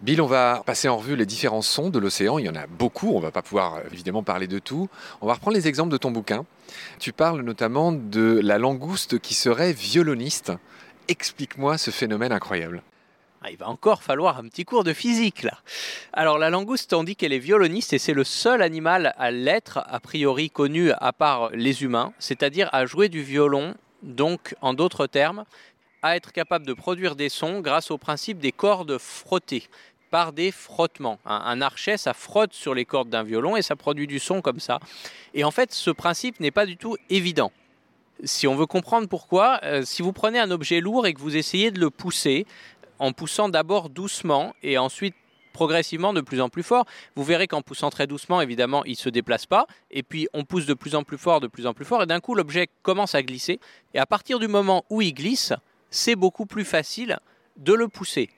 Bill, 0.00 0.22
on 0.22 0.26
va 0.26 0.62
passer 0.64 0.88
en 0.88 0.96
revue 0.96 1.14
les 1.14 1.26
différents 1.26 1.60
sons 1.60 1.90
de 1.90 1.98
l'océan. 1.98 2.38
Il 2.38 2.46
y 2.46 2.48
en 2.48 2.54
a 2.54 2.66
beaucoup, 2.66 3.14
on 3.14 3.20
va 3.20 3.30
pas 3.30 3.42
pouvoir 3.42 3.82
évidemment 3.92 4.22
parler 4.22 4.46
de 4.46 4.58
tout. 4.58 4.88
On 5.20 5.26
va 5.26 5.34
reprendre 5.34 5.58
les 5.58 5.68
exemples 5.68 5.92
de 5.92 5.98
ton 5.98 6.10
bouquin. 6.10 6.46
Tu 6.98 7.12
parles 7.12 7.42
notamment 7.42 7.92
de 7.92 8.40
la 8.42 8.56
langouste 8.56 9.18
qui 9.18 9.34
serait 9.34 9.74
violoniste. 9.74 10.52
Explique-moi 11.08 11.76
ce 11.76 11.90
phénomène 11.90 12.32
incroyable. 12.32 12.82
Ah, 13.42 13.50
il 13.50 13.58
va 13.58 13.68
encore 13.68 14.02
falloir 14.02 14.38
un 14.38 14.48
petit 14.48 14.64
cours 14.64 14.84
de 14.84 14.94
physique 14.94 15.42
là. 15.42 15.58
Alors 16.14 16.38
la 16.38 16.48
langouste, 16.48 16.94
on 16.94 17.04
dit 17.04 17.14
qu'elle 17.14 17.34
est 17.34 17.38
violoniste 17.38 17.92
et 17.92 17.98
c'est 17.98 18.14
le 18.14 18.24
seul 18.24 18.62
animal 18.62 19.14
à 19.18 19.30
l'être, 19.30 19.80
a 19.84 20.00
priori 20.00 20.48
connu 20.48 20.92
à 20.92 21.12
part 21.12 21.50
les 21.50 21.82
humains, 21.82 22.14
c'est-à-dire 22.18 22.70
à 22.72 22.86
jouer 22.86 23.10
du 23.10 23.20
violon, 23.20 23.74
donc 24.02 24.54
en 24.60 24.74
d'autres 24.74 25.06
termes, 25.06 25.44
à 26.02 26.16
être 26.16 26.32
capable 26.32 26.66
de 26.66 26.72
produire 26.72 27.16
des 27.16 27.28
sons 27.28 27.60
grâce 27.60 27.90
au 27.90 27.98
principe 27.98 28.38
des 28.38 28.52
cordes 28.52 28.98
frottées 28.98 29.68
par 30.10 30.32
des 30.32 30.50
frottements. 30.50 31.18
Un, 31.24 31.62
archet, 31.62 31.96
ça 31.96 32.12
frotte 32.12 32.52
sur 32.52 32.74
les 32.74 32.84
cordes 32.84 33.08
d'un 33.08 33.22
violon 33.22 33.56
et 33.56 33.62
ça 33.62 33.76
produit 33.76 34.06
du 34.06 34.18
son 34.18 34.42
comme 34.42 34.60
ça. 34.60 34.78
Et 35.32 35.42
en 35.42 35.50
fait, 35.50 35.72
ce 35.72 35.90
principe 35.90 36.38
n'est 36.38 36.50
pas 36.50 36.66
du 36.66 36.76
tout 36.76 36.96
évident. 37.08 37.50
Si 38.24 38.46
on 38.46 38.54
veut 38.54 38.66
comprendre 38.66 39.08
pourquoi, 39.08 39.58
euh, 39.64 39.82
si 39.84 40.02
vous 40.02 40.12
prenez 40.12 40.38
un 40.38 40.50
objet 40.50 40.80
lourd 40.80 41.06
et 41.06 41.14
que 41.14 41.20
vous 41.20 41.36
essayez 41.36 41.70
de 41.70 41.80
le 41.80 41.88
pousser, 41.88 42.46
en 42.98 43.12
poussant 43.12 43.48
d'abord 43.48 43.88
doucement 43.88 44.54
et 44.62 44.78
ensuite 44.78 45.16
progressivement 45.52 46.12
de 46.12 46.20
plus 46.20 46.40
en 46.40 46.48
plus 46.48 46.62
fort. 46.62 46.86
Vous 47.14 47.24
verrez 47.24 47.46
qu'en 47.46 47.62
poussant 47.62 47.90
très 47.90 48.06
doucement, 48.06 48.40
évidemment, 48.40 48.84
il 48.84 48.92
ne 48.92 48.96
se 48.96 49.08
déplace 49.08 49.46
pas. 49.46 49.66
Et 49.90 50.02
puis 50.02 50.28
on 50.32 50.44
pousse 50.44 50.66
de 50.66 50.74
plus 50.74 50.94
en 50.94 51.02
plus 51.02 51.18
fort, 51.18 51.40
de 51.40 51.46
plus 51.46 51.66
en 51.66 51.74
plus 51.74 51.84
fort. 51.84 52.02
Et 52.02 52.06
d'un 52.06 52.20
coup, 52.20 52.34
l'objet 52.34 52.68
commence 52.82 53.14
à 53.14 53.22
glisser. 53.22 53.60
Et 53.92 53.98
à 53.98 54.06
partir 54.06 54.38
du 54.38 54.48
moment 54.48 54.84
où 54.88 55.02
il 55.02 55.12
glisse, 55.12 55.52
c'est 55.92 56.16
beaucoup 56.16 56.46
plus 56.46 56.64
facile 56.64 57.20
de 57.56 57.72
le 57.72 57.86
pousser. 57.86 58.30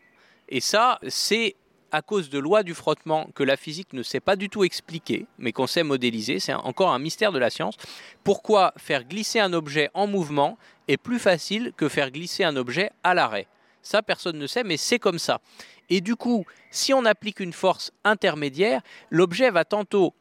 Et 0.51 0.61
ça, 0.61 0.99
c'est 1.09 1.57
à 1.93 2.03
cause 2.03 2.29
de 2.29 2.41
lois 2.41 2.65
du 2.65 2.75
frottement 2.75 3.31
que 3.37 3.45
la 3.45 3.57
physique 3.57 3.93
ne 3.93 4.03
sait 4.03 4.21
pas 4.21 4.35
du 4.35 4.51
tout 4.51 4.65
expliquer, 4.65 5.27
mais 5.39 5.53
qu'on 5.53 5.69
sait 5.69 5.85
modéliser. 5.85 6.41
C'est 6.41 6.53
encore 6.53 6.93
un 6.93 6.99
mystère 6.99 7.31
de 7.31 7.39
la 7.39 7.51
science. 7.51 7.77
Pourquoi 8.25 8.75
faire 8.77 9.05
glisser 9.05 9.39
un 9.39 9.53
objet 9.53 9.91
en 9.95 10.09
mouvement 10.09 10.59
est 10.89 10.97
plus 10.97 11.21
facile 11.21 11.73
que 11.77 11.89
faire 11.89 12.11
glisser 12.11 12.43
un 12.43 12.57
objet 12.57 12.91
à 13.05 13.15
l'arrêt? 13.15 13.47
Ça, 13.81 14.03
personne 14.03 14.39
ne 14.39 14.49
sait, 14.49 14.65
mais 14.65 14.77
c'est 14.77 14.99
comme 14.99 15.21
ça. 15.21 15.41
Et 15.89 16.01
du 16.01 16.17
coup, 16.17 16.45
si 16.73 16.93
on 16.93 17.05
applique 17.05 17.39
une 17.39 17.53
force 17.53 17.93
intermédiaire, 18.03 18.83
l'objet 19.11 19.51
va 19.51 19.65
tantôt 19.65 20.15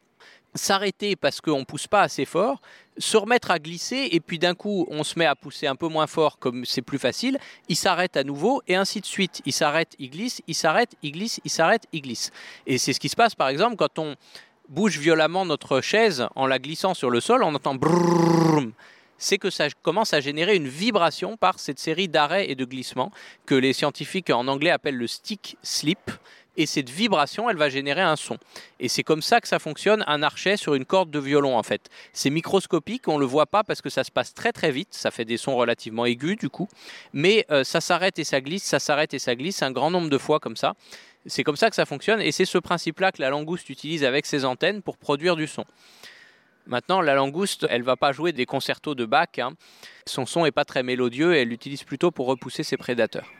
s'arrêter 0.54 1.16
parce 1.16 1.40
qu'on 1.40 1.60
ne 1.60 1.64
pousse 1.64 1.86
pas 1.86 2.02
assez 2.02 2.24
fort, 2.24 2.60
se 2.96 3.16
remettre 3.16 3.50
à 3.50 3.58
glisser 3.58 4.08
et 4.12 4.20
puis 4.20 4.38
d'un 4.38 4.54
coup 4.54 4.86
on 4.90 5.02
se 5.02 5.18
met 5.18 5.26
à 5.26 5.34
pousser 5.34 5.66
un 5.66 5.76
peu 5.76 5.88
moins 5.88 6.06
fort 6.06 6.38
comme 6.38 6.64
c'est 6.64 6.82
plus 6.82 6.98
facile, 6.98 7.38
il 7.68 7.76
s'arrête 7.76 8.16
à 8.16 8.24
nouveau 8.24 8.62
et 8.68 8.76
ainsi 8.76 9.00
de 9.00 9.06
suite. 9.06 9.42
Il 9.44 9.52
s'arrête, 9.52 9.94
il 9.98 10.10
glisse, 10.10 10.42
il 10.46 10.54
s'arrête, 10.54 10.92
il 11.02 11.12
glisse, 11.12 11.40
il 11.44 11.50
s'arrête, 11.50 11.84
il 11.92 12.02
glisse. 12.02 12.30
Et 12.66 12.78
c'est 12.78 12.92
ce 12.92 13.00
qui 13.00 13.08
se 13.08 13.16
passe 13.16 13.34
par 13.34 13.48
exemple 13.48 13.76
quand 13.76 13.98
on 13.98 14.14
bouge 14.68 14.98
violemment 14.98 15.44
notre 15.44 15.80
chaise 15.80 16.26
en 16.34 16.46
la 16.46 16.58
glissant 16.58 16.94
sur 16.94 17.10
le 17.10 17.20
sol, 17.20 17.42
on 17.42 17.54
entend 17.54 17.74
brrrr, 17.74 18.62
c'est 19.18 19.38
que 19.38 19.50
ça 19.50 19.68
commence 19.82 20.12
à 20.12 20.20
générer 20.20 20.56
une 20.56 20.68
vibration 20.68 21.36
par 21.36 21.58
cette 21.58 21.78
série 21.78 22.08
d'arrêts 22.08 22.50
et 22.50 22.54
de 22.54 22.64
glissements 22.64 23.12
que 23.46 23.54
les 23.54 23.72
scientifiques 23.72 24.30
en 24.30 24.48
anglais 24.48 24.70
appellent 24.70 24.96
le 24.96 25.06
stick 25.06 25.56
slip 25.62 26.10
et 26.56 26.66
cette 26.66 26.90
vibration, 26.90 27.50
elle 27.50 27.56
va 27.56 27.68
générer 27.68 28.00
un 28.00 28.16
son. 28.16 28.38
Et 28.80 28.88
c'est 28.88 29.02
comme 29.02 29.22
ça 29.22 29.40
que 29.40 29.48
ça 29.48 29.58
fonctionne 29.58 30.04
un 30.06 30.22
archet 30.22 30.56
sur 30.56 30.74
une 30.74 30.84
corde 30.84 31.10
de 31.10 31.18
violon 31.18 31.56
en 31.56 31.62
fait. 31.62 31.88
C'est 32.12 32.30
microscopique, 32.30 33.08
on 33.08 33.14
ne 33.14 33.20
le 33.20 33.26
voit 33.26 33.46
pas 33.46 33.64
parce 33.64 33.82
que 33.82 33.90
ça 33.90 34.04
se 34.04 34.10
passe 34.10 34.34
très 34.34 34.52
très 34.52 34.70
vite, 34.70 34.88
ça 34.92 35.10
fait 35.10 35.24
des 35.24 35.36
sons 35.36 35.56
relativement 35.56 36.06
aigus 36.06 36.36
du 36.36 36.48
coup, 36.48 36.68
mais 37.12 37.46
euh, 37.50 37.64
ça 37.64 37.80
s'arrête 37.80 38.18
et 38.18 38.24
ça 38.24 38.40
glisse, 38.40 38.64
ça 38.64 38.78
s'arrête 38.78 39.14
et 39.14 39.18
ça 39.18 39.34
glisse 39.34 39.62
un 39.62 39.70
grand 39.70 39.90
nombre 39.90 40.10
de 40.10 40.18
fois 40.18 40.40
comme 40.40 40.56
ça. 40.56 40.74
C'est 41.26 41.42
comme 41.42 41.56
ça 41.56 41.70
que 41.70 41.76
ça 41.76 41.86
fonctionne 41.86 42.20
et 42.20 42.32
c'est 42.32 42.44
ce 42.44 42.58
principe-là 42.58 43.10
que 43.12 43.22
la 43.22 43.30
langouste 43.30 43.70
utilise 43.70 44.04
avec 44.04 44.26
ses 44.26 44.44
antennes 44.44 44.82
pour 44.82 44.98
produire 44.98 45.36
du 45.36 45.46
son. 45.46 45.64
Maintenant, 46.66 47.02
la 47.02 47.14
langouste, 47.14 47.66
elle 47.68 47.82
va 47.82 47.96
pas 47.96 48.12
jouer 48.12 48.32
des 48.32 48.46
concertos 48.46 48.94
de 48.94 49.04
Bach. 49.04 49.38
Hein. 49.38 49.52
Son 50.06 50.24
son 50.24 50.46
est 50.46 50.50
pas 50.50 50.64
très 50.64 50.82
mélodieux 50.82 51.34
et 51.34 51.42
elle 51.42 51.48
l'utilise 51.48 51.82
plutôt 51.82 52.10
pour 52.10 52.26
repousser 52.26 52.62
ses 52.62 52.78
prédateurs. 52.78 53.30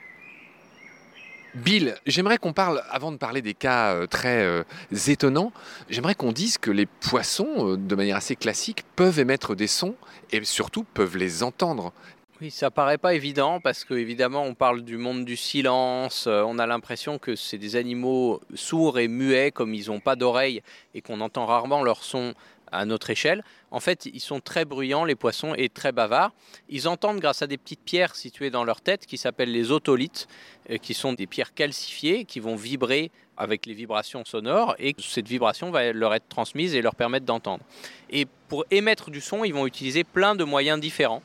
Bill, 1.54 1.94
j'aimerais 2.04 2.38
qu'on 2.38 2.52
parle, 2.52 2.82
avant 2.90 3.12
de 3.12 3.16
parler 3.16 3.40
des 3.40 3.54
cas 3.54 3.94
euh, 3.94 4.06
très 4.08 4.42
euh, 4.42 4.64
étonnants, 5.06 5.52
j'aimerais 5.88 6.16
qu'on 6.16 6.32
dise 6.32 6.58
que 6.58 6.72
les 6.72 6.86
poissons, 6.86 7.74
euh, 7.74 7.76
de 7.76 7.94
manière 7.94 8.16
assez 8.16 8.34
classique, 8.34 8.82
peuvent 8.96 9.20
émettre 9.20 9.54
des 9.54 9.68
sons 9.68 9.94
et 10.32 10.42
surtout 10.42 10.82
peuvent 10.82 11.16
les 11.16 11.44
entendre. 11.44 11.92
Oui, 12.40 12.50
ça 12.50 12.72
paraît 12.72 12.98
pas 12.98 13.14
évident 13.14 13.60
parce 13.60 13.84
que 13.84 13.94
évidemment 13.94 14.42
on 14.42 14.54
parle 14.54 14.82
du 14.82 14.96
monde 14.96 15.24
du 15.24 15.36
silence, 15.36 16.26
on 16.26 16.58
a 16.58 16.66
l'impression 16.66 17.18
que 17.18 17.36
c'est 17.36 17.58
des 17.58 17.76
animaux 17.76 18.40
sourds 18.54 18.98
et 18.98 19.06
muets 19.06 19.52
comme 19.52 19.72
ils 19.72 19.86
n'ont 19.86 20.00
pas 20.00 20.16
d'oreilles 20.16 20.60
et 20.94 21.00
qu'on 21.00 21.20
entend 21.20 21.46
rarement 21.46 21.84
leur 21.84 22.02
son 22.02 22.34
à 22.72 22.84
notre 22.84 23.10
échelle. 23.10 23.44
En 23.74 23.80
fait, 23.80 24.06
ils 24.06 24.20
sont 24.20 24.38
très 24.38 24.64
bruyants, 24.64 25.04
les 25.04 25.16
poissons, 25.16 25.52
et 25.56 25.68
très 25.68 25.90
bavards. 25.90 26.30
Ils 26.68 26.86
entendent 26.86 27.18
grâce 27.18 27.42
à 27.42 27.48
des 27.48 27.58
petites 27.58 27.82
pierres 27.82 28.14
situées 28.14 28.50
dans 28.50 28.62
leur 28.62 28.80
tête 28.80 29.04
qui 29.04 29.18
s'appellent 29.18 29.50
les 29.50 29.72
otolithes, 29.72 30.28
euh, 30.70 30.78
qui 30.78 30.94
sont 30.94 31.12
des 31.12 31.26
pierres 31.26 31.54
calcifiées 31.54 32.24
qui 32.24 32.38
vont 32.38 32.54
vibrer 32.54 33.10
avec 33.36 33.66
les 33.66 33.74
vibrations 33.74 34.24
sonores 34.24 34.76
et 34.78 34.94
cette 35.00 35.26
vibration 35.26 35.72
va 35.72 35.92
leur 35.92 36.14
être 36.14 36.28
transmise 36.28 36.76
et 36.76 36.82
leur 36.82 36.94
permettre 36.94 37.26
d'entendre. 37.26 37.64
Et 38.10 38.28
pour 38.48 38.64
émettre 38.70 39.10
du 39.10 39.20
son, 39.20 39.42
ils 39.42 39.52
vont 39.52 39.66
utiliser 39.66 40.04
plein 40.04 40.36
de 40.36 40.44
moyens 40.44 40.78
différents. 40.78 41.24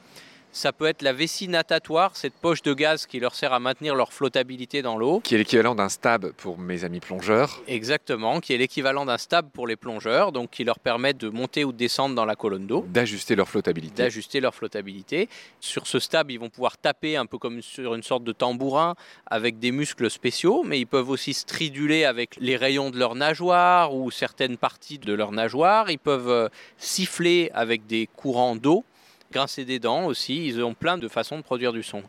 Ça 0.51 0.73
peut 0.73 0.87
être 0.87 1.03
la 1.03 1.13
vessie 1.13 1.47
natatoire, 1.47 2.17
cette 2.17 2.33
poche 2.33 2.63
de 2.63 2.73
gaz 2.73 3.05
qui 3.05 3.19
leur 3.19 3.35
sert 3.35 3.53
à 3.53 3.59
maintenir 3.59 3.93
leur 3.93 4.11
flottabilité 4.11 4.81
dans 4.81 4.97
l'eau. 4.97 5.19
Qui 5.19 5.35
est 5.35 5.37
l'équivalent 5.37 5.75
d'un 5.75 5.89
stab 5.89 6.31
pour 6.31 6.57
mes 6.57 6.83
amis 6.83 6.99
plongeurs. 6.99 7.61
Exactement, 7.67 8.39
qui 8.39 8.53
est 8.53 8.57
l'équivalent 8.57 9.05
d'un 9.05 9.19
stab 9.19 9.49
pour 9.51 9.67
les 9.67 9.75
plongeurs, 9.75 10.31
donc 10.31 10.49
qui 10.49 10.63
leur 10.63 10.79
permet 10.79 11.13
de 11.13 11.29
monter 11.29 11.63
ou 11.63 11.71
de 11.71 11.77
descendre 11.77 12.15
dans 12.15 12.25
la 12.25 12.35
colonne 12.35 12.65
d'eau. 12.65 12.83
D'ajuster 12.89 13.35
leur 13.35 13.47
flottabilité. 13.47 14.01
D'ajuster 14.01 14.39
leur 14.39 14.55
flottabilité. 14.55 15.29
Sur 15.59 15.85
ce 15.85 15.99
stab, 15.99 16.31
ils 16.31 16.39
vont 16.39 16.49
pouvoir 16.49 16.77
taper 16.77 17.15
un 17.15 17.27
peu 17.27 17.37
comme 17.37 17.61
sur 17.61 17.93
une 17.93 18.03
sorte 18.03 18.23
de 18.23 18.31
tambourin 18.31 18.95
avec 19.27 19.59
des 19.59 19.71
muscles 19.71 20.09
spéciaux, 20.09 20.63
mais 20.65 20.79
ils 20.79 20.87
peuvent 20.87 21.09
aussi 21.09 21.35
striduler 21.35 22.05
avec 22.05 22.35
les 22.39 22.57
rayons 22.57 22.89
de 22.89 22.97
leur 22.97 23.13
nageoire 23.13 23.93
ou 23.93 24.09
certaines 24.09 24.57
parties 24.57 24.97
de 24.97 25.13
leur 25.13 25.31
nageoire. 25.31 25.91
Ils 25.91 25.99
peuvent 25.99 26.29
euh, 26.29 26.49
siffler 26.77 27.51
avec 27.53 27.85
des 27.85 28.09
courants 28.15 28.55
d'eau 28.55 28.83
grincer 29.31 29.65
des 29.65 29.79
dents 29.79 30.05
aussi. 30.05 30.47
Ils 30.47 30.63
ont 30.63 30.73
plein 30.73 30.97
de 30.97 31.07
façons 31.07 31.37
de 31.37 31.43
produire 31.43 31.73
du 31.73 31.83
son. 31.83 32.03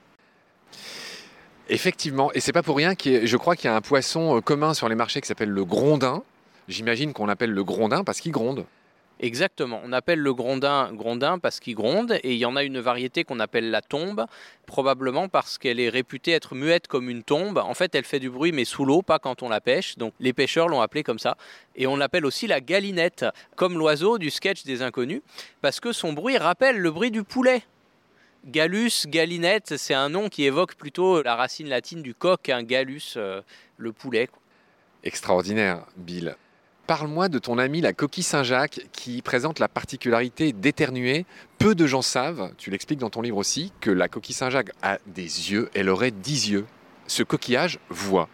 Effectivement, 1.68 2.32
et 2.32 2.40
c'est 2.40 2.52
pas 2.52 2.64
pour 2.64 2.76
rien 2.76 2.94
que 2.94 3.26
je 3.26 3.36
crois 3.36 3.54
qu'il 3.54 3.66
y 3.66 3.72
a 3.72 3.76
un 3.76 3.80
poisson 3.80 4.36
euh, 4.36 4.40
commun 4.40 4.74
sur 4.74 4.88
les 4.88 4.96
marchés 4.96 5.20
qui 5.20 5.28
s'appelle 5.28 5.50
le 5.50 5.64
grondin. 5.64 6.24
J'imagine 6.66 7.12
qu'on 7.12 7.26
l'appelle 7.26 7.52
le 7.52 7.62
grondin 7.64 8.02
parce 8.02 8.20
qu'il 8.20 8.32
gronde. 8.32 8.64
Exactement. 9.22 9.82
On 9.84 9.92
appelle 9.92 10.18
le 10.18 10.32
grondin 10.32 10.90
grondin 10.94 11.38
parce 11.38 11.60
qu'il 11.60 11.74
gronde 11.74 12.18
et 12.22 12.32
il 12.32 12.38
y 12.38 12.46
en 12.46 12.56
a 12.56 12.62
une 12.62 12.80
variété 12.80 13.22
qu'on 13.22 13.38
appelle 13.38 13.70
la 13.70 13.82
tombe, 13.82 14.24
probablement 14.64 15.28
parce 15.28 15.58
qu'elle 15.58 15.78
est 15.78 15.90
réputée 15.90 16.30
être 16.30 16.54
muette 16.54 16.88
comme 16.88 17.10
une 17.10 17.22
tombe. 17.22 17.58
En 17.58 17.74
fait, 17.74 17.94
elle 17.94 18.04
fait 18.04 18.18
du 18.18 18.30
bruit 18.30 18.50
mais 18.52 18.64
sous 18.64 18.86
l'eau, 18.86 19.02
pas 19.02 19.18
quand 19.18 19.42
on 19.42 19.50
la 19.50 19.60
pêche. 19.60 19.98
Donc 19.98 20.14
les 20.20 20.32
pêcheurs 20.32 20.68
l'ont 20.68 20.80
appelée 20.80 21.02
comme 21.02 21.18
ça. 21.18 21.36
Et 21.76 21.86
on 21.86 21.96
l'appelle 21.96 22.24
aussi 22.24 22.46
la 22.46 22.62
galinette, 22.62 23.26
comme 23.56 23.76
l'oiseau 23.76 24.16
du 24.16 24.30
sketch 24.30 24.64
des 24.64 24.80
inconnus, 24.80 25.20
parce 25.60 25.80
que 25.80 25.92
son 25.92 26.14
bruit 26.14 26.38
rappelle 26.38 26.78
le 26.78 26.90
bruit 26.90 27.10
du 27.10 27.22
poulet. 27.22 27.62
Gallus, 28.46 29.06
galinette, 29.06 29.76
c'est 29.76 29.92
un 29.92 30.08
nom 30.08 30.30
qui 30.30 30.44
évoque 30.44 30.76
plutôt 30.76 31.22
la 31.22 31.36
racine 31.36 31.68
latine 31.68 32.00
du 32.00 32.14
coq, 32.14 32.48
un 32.48 32.62
gallus, 32.62 33.12
euh, 33.18 33.42
le 33.76 33.92
poulet. 33.92 34.30
Extraordinaire, 35.04 35.84
Bill. 35.96 36.36
Parle-moi 36.90 37.28
de 37.28 37.38
ton 37.38 37.58
ami 37.58 37.80
la 37.80 37.92
coquille 37.92 38.24
Saint-Jacques 38.24 38.80
qui 38.90 39.22
présente 39.22 39.60
la 39.60 39.68
particularité 39.68 40.52
d'éternuer. 40.52 41.24
Peu 41.56 41.76
de 41.76 41.86
gens 41.86 42.02
savent, 42.02 42.52
tu 42.58 42.72
l'expliques 42.72 42.98
dans 42.98 43.10
ton 43.10 43.22
livre 43.22 43.36
aussi, 43.36 43.72
que 43.80 43.92
la 43.92 44.08
coquille 44.08 44.34
Saint-Jacques 44.34 44.72
a 44.82 44.98
des 45.06 45.52
yeux, 45.52 45.70
elle 45.74 45.88
aurait 45.88 46.10
dix 46.10 46.50
yeux. 46.50 46.66
Ce 47.06 47.22
coquillage 47.22 47.78
voit. 47.90 48.28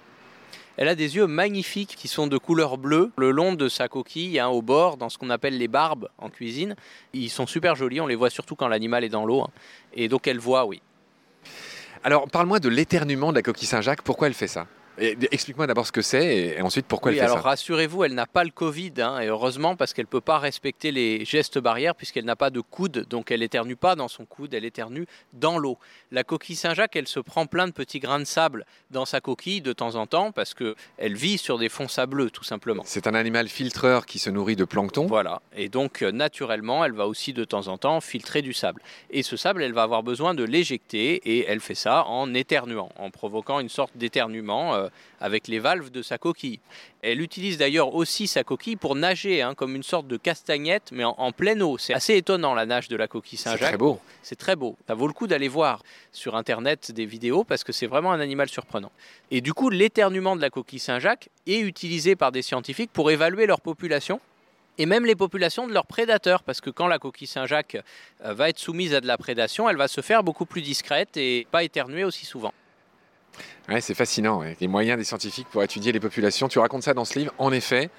Elle 0.79 0.88
a 0.88 0.95
des 0.95 1.16
yeux 1.16 1.27
magnifiques 1.27 1.97
qui 1.99 2.09
sont 2.09 2.29
de 2.29 2.38
couleur 2.38 2.79
bleue 2.79 3.12
le 3.19 3.31
long 3.31 3.53
de 3.53 3.69
sa 3.69 3.88
coquille, 3.88 4.40
hein, 4.40 4.49
au 4.49 4.62
bord, 4.62 4.97
dans 4.97 5.11
ce 5.11 5.19
qu'on 5.19 5.29
appelle 5.29 5.59
les 5.59 5.69
barbes 5.69 6.09
en 6.16 6.31
cuisine. 6.31 6.77
Ils 7.12 7.29
sont 7.29 7.47
super 7.47 7.77
jolis, 7.77 8.01
on 8.01 8.07
les 8.07 8.16
voit 8.16 8.31
surtout 8.31 8.57
quand 8.57 8.69
l'animal 8.69 9.05
est 9.05 9.11
dans 9.11 9.27
l'eau. 9.27 9.42
hein. 9.42 9.51
Et 9.92 10.09
donc 10.09 10.27
elle 10.27 10.38
voit, 10.38 10.64
oui. 10.64 10.81
Alors, 12.03 12.27
parle-moi 12.27 12.59
de 12.59 12.71
l'éternuement 12.71 13.33
de 13.33 13.37
la 13.37 13.42
coquille 13.42 13.69
Saint-Jacques. 13.69 14.01
Pourquoi 14.01 14.29
elle 14.29 14.35
fait 14.35 14.49
ça? 14.49 14.66
Explique-moi 14.99 15.67
d'abord 15.67 15.87
ce 15.87 15.93
que 15.93 16.03
c'est 16.03 16.37
et, 16.37 16.63
ensuite 16.63 16.87
pourquoi 16.87 17.11
oui, 17.11 17.19
elle 17.19 17.25
fait 17.25 17.27
alors 17.27 17.43
ça. 17.43 17.51
rassurez-vous, 17.51 18.05
elle 18.05 18.15
n'a 18.15 18.27
pas 18.27 18.45
le 18.45 18.51
Covid, 18.51 18.93
hein, 18.99 19.21
et 19.21 19.27
heureusement 19.27 19.77
parce 19.77 19.93
qu'elle 19.93 20.07
ne 20.07 20.11
peut 20.11 20.21
pas 20.21 20.39
respecter 20.39 20.91
les 20.91 21.25
gestes 21.25 21.59
barrières 21.59 21.95
puisqu'elle 21.95 22.25
n'a 22.25 22.37
pas 22.37 22.51
de 22.51 22.61
coude, 22.61 23.07
donc 23.09 23.31
elle 23.31 23.43
éternue 23.43 23.75
pas 23.75 23.95
dans 23.95 24.09
son 24.09 24.25
coude, 24.25 24.55
elle 24.55 24.65
éternue 24.65 25.07
dans 25.33 25.59
l'eau. 25.59 25.79
La 26.13 26.25
coquille 26.25 26.57
Saint-Jacques, 26.57 26.97
elle 26.97 27.09
se 27.09 27.21
prend 27.21 27.47
plein 27.47 27.67
de 27.67 27.73
petits 27.73 27.99
grains 27.99 28.21
de 28.21 28.25
sable 28.25 28.65
dans 28.91 29.05
sa 29.05 29.21
coquille 29.21 29.61
de 29.61 29.73
temps 29.73 29.97
en 29.97 30.07
temps 30.07 30.33
parce 30.33 30.55
qu'elle 30.55 31.15
vit 31.15 31.39
sur 31.39 31.59
des 31.59 31.69
fonds 31.69 31.89
sableux 31.89 32.31
tout 32.31 32.45
simplement. 32.45 32.83
C'est 32.87 33.07
un 33.07 33.15
animal 33.15 33.49
filtreur 33.49 34.07
qui 34.07 34.19
se 34.19 34.31
nourrit 34.31 34.57
de 34.57 34.65
plancton. 34.65 35.07
Voilà, 35.07 35.43
et 35.55 35.69
donc 35.69 36.03
euh, 36.03 36.11
naturellement, 36.11 36.85
elle 36.85 36.93
va 36.93 37.07
aussi 37.07 37.33
de 37.33 37.45
temps 37.45 37.69
en 37.69 37.79
temps 37.79 38.01
filtrer 38.01 38.43
du 38.43 38.53
sable. 38.53 38.83
Et 39.11 39.23
ce 39.23 39.37
sable, 39.37 39.63
elle 39.63 39.73
va 39.73 39.83
avoir 39.83 40.03
besoin 40.03 40.35
de 40.35 40.45
l'éjecter, 40.45 41.15
et 41.25 41.47
elle 41.47 41.61
fait 41.61 41.75
ça 41.75 42.05
en 42.07 42.33
éternuant, 42.35 42.91
en 42.97 43.11
provoquant 43.11 43.61
une 43.61 43.69
sorte 43.69 43.97
d'éternuement 43.97 44.75
euh, 44.75 44.86
avec 45.20 45.49
les 45.49 45.59
valves 45.59 45.90
de 45.90 46.03
sa 46.03 46.18
coquille. 46.18 46.61
Elle 47.03 47.20
utilise 47.20 47.59
d'ailleurs 47.59 47.94
aussi 47.94 48.27
sa 48.27 48.44
coquille 48.44 48.77
pour 48.77 48.94
nager, 48.94 49.42
hein, 49.42 49.55
comme 49.55 49.77
une 49.77 49.83
sorte 49.83 50.07
de 50.07 50.16
castagnette, 50.16 50.90
mais 50.92 51.05
en, 51.05 51.14
en 51.18 51.33
pleine 51.33 51.62
eau. 51.62 51.79
C'est 51.79 51.94
assez 51.94 52.16
étonnant 52.16 52.55
la 52.55 52.66
nage 52.66 52.88
de 52.88 52.96
la 52.96 53.09
coquille 53.09 53.38
C'est 53.38 53.51
Saint-Jacques. 53.51 53.68
très 53.70 53.77
beau. 53.79 54.01
C'est 54.22 54.37
très 54.37 54.57
beau. 54.57 54.77
Ça 54.87 54.94
vaut 54.94 55.07
le 55.07 55.12
coup 55.12 55.27
d'aller 55.27 55.49
voir 55.49 55.83
sur 56.12 56.37
Internet 56.37 56.90
des 56.92 57.07
vidéos 57.07 57.44
parce 57.44 57.64
que 57.64 57.72
c'est 57.72 57.87
vraiment 57.87 58.12
un 58.12 58.20
animal 58.20 58.49
surprenant. 58.49 58.90
Et 59.31 59.40
du 59.40 59.53
coup, 59.55 59.70
l'éternuement 59.70 60.37
de 60.37 60.40
la 60.40 60.51
coquille 60.51 60.79
Saint-Jacques 60.79 61.29
est 61.46 61.59
utilisé 61.61 62.16
par 62.16 62.33
des 62.33 62.42
scientifiques 62.42 62.90
pour 62.92 63.11
évaluer 63.11 63.46
leur 63.46 63.61
population 63.61 64.20
et 64.79 64.85
même 64.85 65.07
les 65.07 65.16
populations 65.16 65.66
de 65.66 65.72
leurs 65.72 65.87
prédateurs, 65.87 66.42
parce 66.42 66.61
que 66.61 66.68
quand 66.68 66.87
la 66.87 66.99
coquille 66.99 67.27
Saint-Jacques 67.27 67.79
euh, 68.25 68.35
va 68.35 68.51
être 68.51 68.59
soumise 68.59 68.92
à 68.92 69.01
de 69.01 69.07
la 69.07 69.16
prédation, 69.16 69.70
elle 69.70 69.79
va 69.79 69.88
se 69.88 70.03
faire 70.03 70.22
beaucoup 70.22 70.44
plus 70.44 70.61
discrète 70.61 71.16
et 71.16 71.46
pas 71.51 71.64
éternuer 71.64 72.05
aussi 72.05 72.27
souvent. 72.27 72.53
Ouais, 73.68 73.81
c'est 73.81 73.94
fascinant. 73.94 74.42
Les 74.61 74.68
moyens 74.68 74.99
des 74.99 75.05
scientifiques 75.05 75.49
pour 75.51 75.62
étudier 75.62 75.92
les 75.92 76.01
populations. 76.01 76.49
Tu 76.49 76.59
racontes 76.59 76.85
ça 76.85 76.94
dans 76.94 77.05
ce 77.05 77.18
livre. 77.18 77.33
En 77.38 77.53
effet, 77.53 77.90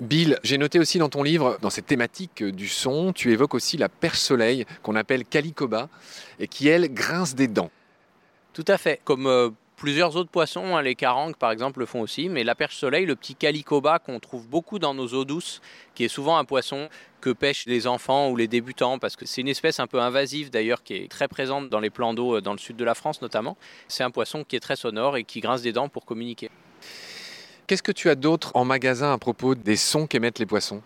Bill, 0.00 0.38
j'ai 0.42 0.58
noté 0.58 0.78
aussi 0.78 0.98
dans 0.98 1.08
ton 1.08 1.22
livre, 1.22 1.58
dans 1.62 1.70
cette 1.70 1.86
thématique 1.86 2.44
du 2.44 2.68
son, 2.68 3.12
tu 3.12 3.32
évoques 3.32 3.54
aussi 3.54 3.76
la 3.76 3.88
perche-soleil 3.88 4.66
qu'on 4.82 4.94
appelle 4.94 5.24
calicoba 5.24 5.88
et 6.38 6.48
qui, 6.48 6.68
elle, 6.68 6.92
grince 6.92 7.34
des 7.34 7.48
dents. 7.48 7.70
Tout 8.52 8.64
à 8.68 8.76
fait. 8.76 9.00
Comme 9.04 9.26
euh, 9.26 9.50
plusieurs 9.76 10.16
autres 10.16 10.30
poissons, 10.30 10.76
hein, 10.76 10.82
les 10.82 10.94
carangues 10.94 11.36
par 11.36 11.50
exemple 11.50 11.80
le 11.80 11.86
font 11.86 12.00
aussi, 12.00 12.28
mais 12.28 12.44
la 12.44 12.54
perche 12.54 12.76
soleil, 12.76 13.06
le 13.06 13.14
petit 13.14 13.34
calicoba 13.34 13.98
qu'on 13.98 14.18
trouve 14.18 14.48
beaucoup 14.48 14.78
dans 14.78 14.94
nos 14.94 15.06
eaux 15.08 15.24
douces, 15.24 15.60
qui 15.94 16.04
est 16.04 16.08
souvent 16.08 16.38
un 16.38 16.44
poisson 16.44 16.88
que 17.20 17.30
pêchent 17.30 17.66
les 17.66 17.86
enfants 17.86 18.30
ou 18.30 18.36
les 18.36 18.48
débutants, 18.48 18.98
parce 18.98 19.16
que 19.16 19.26
c'est 19.26 19.42
une 19.42 19.48
espèce 19.48 19.78
un 19.78 19.86
peu 19.86 20.00
invasive 20.00 20.50
d'ailleurs, 20.50 20.82
qui 20.82 20.94
est 20.94 21.10
très 21.10 21.28
présente 21.28 21.68
dans 21.68 21.80
les 21.80 21.90
plans 21.90 22.14
d'eau 22.14 22.36
euh, 22.36 22.40
dans 22.40 22.52
le 22.52 22.58
sud 22.58 22.76
de 22.76 22.84
la 22.84 22.94
France 22.94 23.22
notamment. 23.22 23.56
C'est 23.88 24.02
un 24.02 24.10
poisson 24.10 24.44
qui 24.44 24.56
est 24.56 24.60
très 24.60 24.76
sonore 24.76 25.16
et 25.16 25.24
qui 25.24 25.40
grince 25.40 25.62
des 25.62 25.72
dents 25.72 25.88
pour 25.88 26.04
communiquer. 26.04 26.50
Qu'est-ce 27.66 27.82
que 27.82 27.92
tu 27.92 28.08
as 28.08 28.14
d'autre 28.14 28.52
en 28.54 28.64
magasin 28.64 29.12
à 29.12 29.18
propos 29.18 29.54
des 29.54 29.76
sons 29.76 30.06
qu'émettent 30.06 30.38
les 30.38 30.46
poissons? 30.46 30.82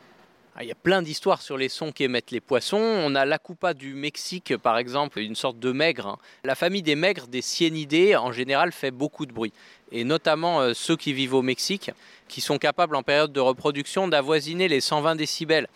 Il 0.63 0.69
y 0.69 0.73
a 0.73 0.75
plein 0.75 1.01
d'histoires 1.01 1.41
sur 1.41 1.57
les 1.57 1.71
sons 1.71 1.91
qu'émettent 1.91 2.33
les 2.33 2.41
poissons. 2.41 2.77
On 2.77 3.15
a 3.15 3.25
l'acupa 3.25 3.73
du 3.73 3.95
Mexique, 3.95 4.59
par 4.59 4.77
exemple, 4.77 5.19
une 5.19 5.35
sorte 5.35 5.59
de 5.59 5.73
maigre. 5.73 6.07
hein. 6.07 6.19
La 6.45 6.55
famille 6.55 6.83
des 6.83 6.97
maigres, 6.97 7.29
des 7.29 7.41
cyanidés, 7.41 8.15
en 8.15 8.31
général, 8.31 8.71
fait 8.71 8.91
beaucoup 8.91 9.25
de 9.25 9.33
bruit. 9.33 9.55
Et 9.91 10.05
notamment 10.05 10.61
euh, 10.61 10.75
ceux 10.75 10.97
qui 10.97 11.15
vivent 11.15 11.33
au 11.33 11.41
Mexique, 11.41 11.93
qui 12.29 12.43
sont 12.43 12.59
capables 12.59 12.95
en 12.95 13.03
période 13.03 13.33
de 13.33 13.41
reproduction 13.41 14.07
d'avoisiner 14.07 14.69
les 14.69 14.83
120 14.83 15.17
décibels. 15.17 15.67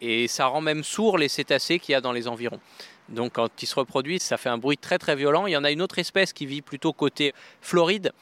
Et 0.00 0.28
ça 0.28 0.46
rend 0.46 0.62
même 0.62 0.82
sourds 0.82 1.18
les 1.18 1.28
cétacés 1.28 1.78
qu'il 1.78 1.92
y 1.92 1.94
a 1.94 2.00
dans 2.00 2.12
les 2.12 2.26
environs. 2.26 2.60
Donc 3.10 3.32
quand 3.34 3.62
ils 3.62 3.66
se 3.66 3.74
reproduisent, 3.74 4.22
ça 4.22 4.38
fait 4.38 4.48
un 4.48 4.58
bruit 4.58 4.78
très 4.78 4.98
très 4.98 5.14
violent. 5.14 5.46
Il 5.46 5.52
y 5.52 5.56
en 5.58 5.64
a 5.64 5.70
une 5.70 5.82
autre 5.82 5.98
espèce 5.98 6.32
qui 6.32 6.46
vit 6.46 6.62
plutôt 6.62 6.94
côté 6.94 7.34
Floride 7.60 8.12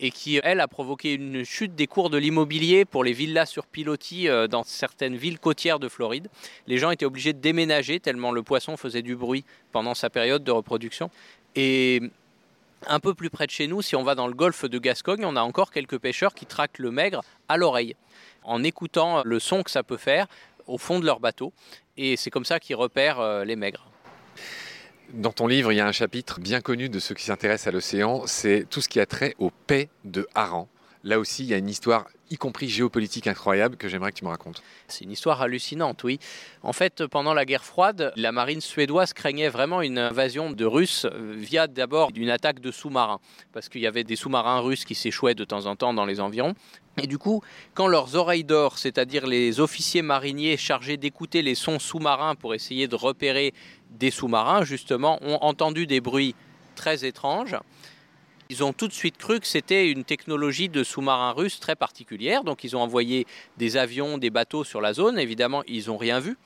et 0.00 0.10
qui, 0.10 0.40
elle, 0.42 0.60
a 0.60 0.68
provoqué 0.68 1.14
une 1.14 1.44
chute 1.44 1.74
des 1.74 1.86
cours 1.86 2.10
de 2.10 2.18
l'immobilier 2.18 2.84
pour 2.84 3.04
les 3.04 3.12
villas 3.12 3.46
sur 3.46 3.66
pilotis 3.66 4.28
euh, 4.28 4.46
dans 4.46 4.62
certaines 4.62 5.16
villes 5.16 5.38
côtières 5.38 5.78
de 5.78 5.88
Floride. 5.88 6.28
Les 6.66 6.78
gens 6.78 6.90
étaient 6.90 7.06
obligés 7.06 7.32
de 7.32 7.38
déménager 7.38 8.00
tellement 8.00 8.32
le 8.32 8.42
poisson 8.42 8.76
faisait 8.76 9.02
du 9.02 9.16
bruit 9.16 9.44
pendant 9.72 9.94
sa 9.94 10.10
période 10.10 10.44
de 10.44 10.50
reproduction. 10.50 11.10
Et 11.54 12.02
un 12.86 13.00
peu 13.00 13.14
plus 13.14 13.30
près 13.30 13.46
de 13.46 13.50
chez 13.50 13.66
nous, 13.66 13.82
si 13.82 13.96
on 13.96 14.02
va 14.02 14.14
dans 14.14 14.26
le 14.26 14.34
golfe 14.34 14.64
de 14.64 14.78
Gascogne, 14.78 15.24
on 15.24 15.36
a 15.36 15.42
encore 15.42 15.70
quelques 15.70 15.98
pêcheurs 15.98 16.34
qui 16.34 16.46
traquent 16.46 16.78
le 16.78 16.90
maigre 16.90 17.22
à 17.48 17.56
l'oreille, 17.56 17.96
en 18.42 18.62
écoutant 18.62 19.22
le 19.24 19.40
son 19.40 19.62
que 19.62 19.70
ça 19.70 19.82
peut 19.82 19.96
faire 19.96 20.26
au 20.66 20.78
fond 20.78 21.00
de 21.00 21.06
leur 21.06 21.20
bateau. 21.20 21.52
Et 21.96 22.16
c'est 22.16 22.30
comme 22.30 22.44
ça 22.44 22.60
qu'ils 22.60 22.76
repèrent 22.76 23.20
euh, 23.20 23.44
les 23.44 23.56
maigres. 23.56 23.86
Dans 25.14 25.32
ton 25.32 25.46
livre, 25.46 25.72
il 25.72 25.76
y 25.76 25.80
a 25.80 25.86
un 25.86 25.92
chapitre 25.92 26.40
bien 26.40 26.60
connu 26.60 26.88
de 26.88 26.98
ceux 26.98 27.14
qui 27.14 27.24
s'intéressent 27.24 27.68
à 27.68 27.70
l'océan, 27.70 28.22
c'est 28.26 28.66
tout 28.68 28.80
ce 28.80 28.88
qui 28.88 29.00
a 29.00 29.06
trait 29.06 29.34
aux 29.38 29.50
paix 29.50 29.88
de 30.04 30.26
harengs. 30.34 30.68
Là 31.06 31.20
aussi, 31.20 31.44
il 31.44 31.50
y 31.50 31.54
a 31.54 31.56
une 31.56 31.68
histoire, 31.68 32.08
y 32.30 32.36
compris 32.36 32.68
géopolitique 32.68 33.28
incroyable, 33.28 33.76
que 33.76 33.88
j'aimerais 33.88 34.10
que 34.10 34.18
tu 34.18 34.24
me 34.24 34.30
racontes. 34.30 34.60
C'est 34.88 35.04
une 35.04 35.12
histoire 35.12 35.40
hallucinante, 35.40 36.02
oui. 36.02 36.18
En 36.64 36.72
fait, 36.72 37.06
pendant 37.06 37.32
la 37.32 37.44
guerre 37.44 37.62
froide, 37.62 38.12
la 38.16 38.32
marine 38.32 38.60
suédoise 38.60 39.12
craignait 39.12 39.48
vraiment 39.48 39.82
une 39.82 39.98
invasion 39.98 40.50
de 40.50 40.64
Russes 40.64 41.04
euh, 41.04 41.32
via 41.36 41.68
d'abord 41.68 42.10
une 42.16 42.28
attaque 42.28 42.58
de 42.58 42.72
sous-marins, 42.72 43.20
parce 43.52 43.68
qu'il 43.68 43.82
y 43.82 43.86
avait 43.86 44.02
des 44.02 44.16
sous-marins 44.16 44.58
russes 44.58 44.84
qui 44.84 44.96
s'échouaient 44.96 45.36
de 45.36 45.44
temps 45.44 45.66
en 45.66 45.76
temps 45.76 45.94
dans 45.94 46.06
les 46.06 46.18
environs. 46.18 46.54
Et 47.00 47.06
du 47.06 47.18
coup, 47.18 47.40
quand 47.74 47.86
leurs 47.86 48.16
oreilles 48.16 48.42
d'or, 48.42 48.76
c'est-à-dire 48.76 49.28
les 49.28 49.60
officiers 49.60 50.02
mariniers 50.02 50.56
chargés 50.56 50.96
d'écouter 50.96 51.40
les 51.42 51.54
sons 51.54 51.78
sous-marins 51.78 52.34
pour 52.34 52.52
essayer 52.52 52.88
de 52.88 52.96
repérer 52.96 53.54
des 53.90 54.10
sous-marins, 54.10 54.64
justement, 54.64 55.20
ont 55.22 55.38
entendu 55.40 55.86
des 55.86 56.00
bruits 56.00 56.34
très 56.74 57.04
étranges, 57.04 57.54
ils 58.50 58.64
ont 58.64 58.72
tout 58.72 58.88
de 58.88 58.92
suite 58.92 59.16
cru 59.18 59.40
que 59.40 59.46
c'était 59.46 59.90
une 59.90 60.04
technologie 60.04 60.68
de 60.68 60.84
sous-marins 60.84 61.32
russes 61.32 61.60
très 61.60 61.76
particulière. 61.76 62.44
Donc 62.44 62.64
ils 62.64 62.76
ont 62.76 62.80
envoyé 62.80 63.26
des 63.56 63.76
avions, 63.76 64.18
des 64.18 64.30
bateaux 64.30 64.64
sur 64.64 64.80
la 64.80 64.92
zone. 64.92 65.18
Évidemment, 65.18 65.62
ils 65.66 65.86
n'ont 65.86 65.96
rien 65.96 66.20
vu. 66.20 66.36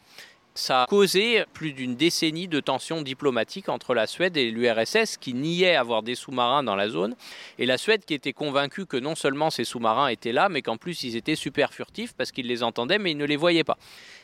Ça 0.55 0.83
a 0.83 0.87
causé 0.87 1.45
plus 1.55 1.73
d'une 1.73 1.95
décennie 1.95 2.49
de 2.49 2.59
tensions 2.59 3.03
diplomatiques 3.03 3.69
entre 3.69 3.95
la 3.95 4.07
Suède 4.09 4.37
et 4.37 4.51
l'URSS 4.51 5.17
qui 5.17 5.33
niaient 5.33 5.77
avoir 5.77 6.03
des 6.03 6.17
sous-marins 6.17 6.65
dans 6.65 6.75
la 6.75 6.89
zone. 6.89 7.15
Et 7.59 7.67
la 7.67 7.79
Suède 7.79 8.05
qui 8.05 8.15
était 8.15 8.33
convaincue 8.33 8.85
que 8.85 8.97
non 8.97 9.15
seulement 9.15 9.51
ces 9.51 9.65
sous-marins 9.65 10.09
étaient 10.09 10.33
là, 10.33 10.49
mais 10.49 10.61
qu'en 10.61 10.77
plus 10.77 11.05
ils 11.05 11.15
étaient 11.15 11.37
super 11.37 11.73
furtifs 11.73 12.15
parce 12.15 12.33
qu'ils 12.33 12.49
les 12.49 12.65
entendaient 12.65 12.99
mais 12.99 13.13
ils 13.13 13.17
ne 13.17 13.25
les 13.25 13.37
voyaient 13.37 13.65
pas. 13.65 13.79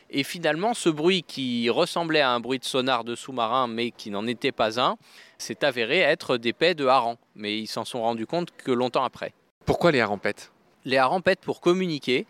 Et 0.09 0.23
finalement, 0.23 0.73
ce 0.73 0.89
bruit 0.89 1.23
qui 1.23 1.69
ressemblait 1.69 2.21
à 2.21 2.31
un 2.31 2.39
bruit 2.39 2.59
de 2.59 2.65
sonar 2.65 3.03
de 3.03 3.15
sous-marin 3.15 3.67
mais 3.67 3.91
qui 3.91 4.09
n'en 4.09 4.27
était 4.27 4.51
pas 4.51 4.81
un, 4.81 4.97
s'est 5.37 5.63
avéré 5.63 5.99
être 5.99 6.37
des 6.37 6.53
pets 6.53 6.77
de 6.77 6.85
harengs. 6.85 7.17
Mais 7.35 7.57
ils 7.57 7.67
s'en 7.67 7.85
sont 7.85 8.01
rendus 8.01 8.27
compte 8.27 8.51
que 8.51 8.71
longtemps 8.71 9.03
après. 9.03 9.33
Pourquoi 9.65 9.91
les 9.91 10.01
harengs 10.01 10.19
pètent? 10.19 10.51
Les 10.85 10.97
harengs 10.97 11.21
pètent 11.21 11.41
pour 11.41 11.59
communiquer. 11.59 12.25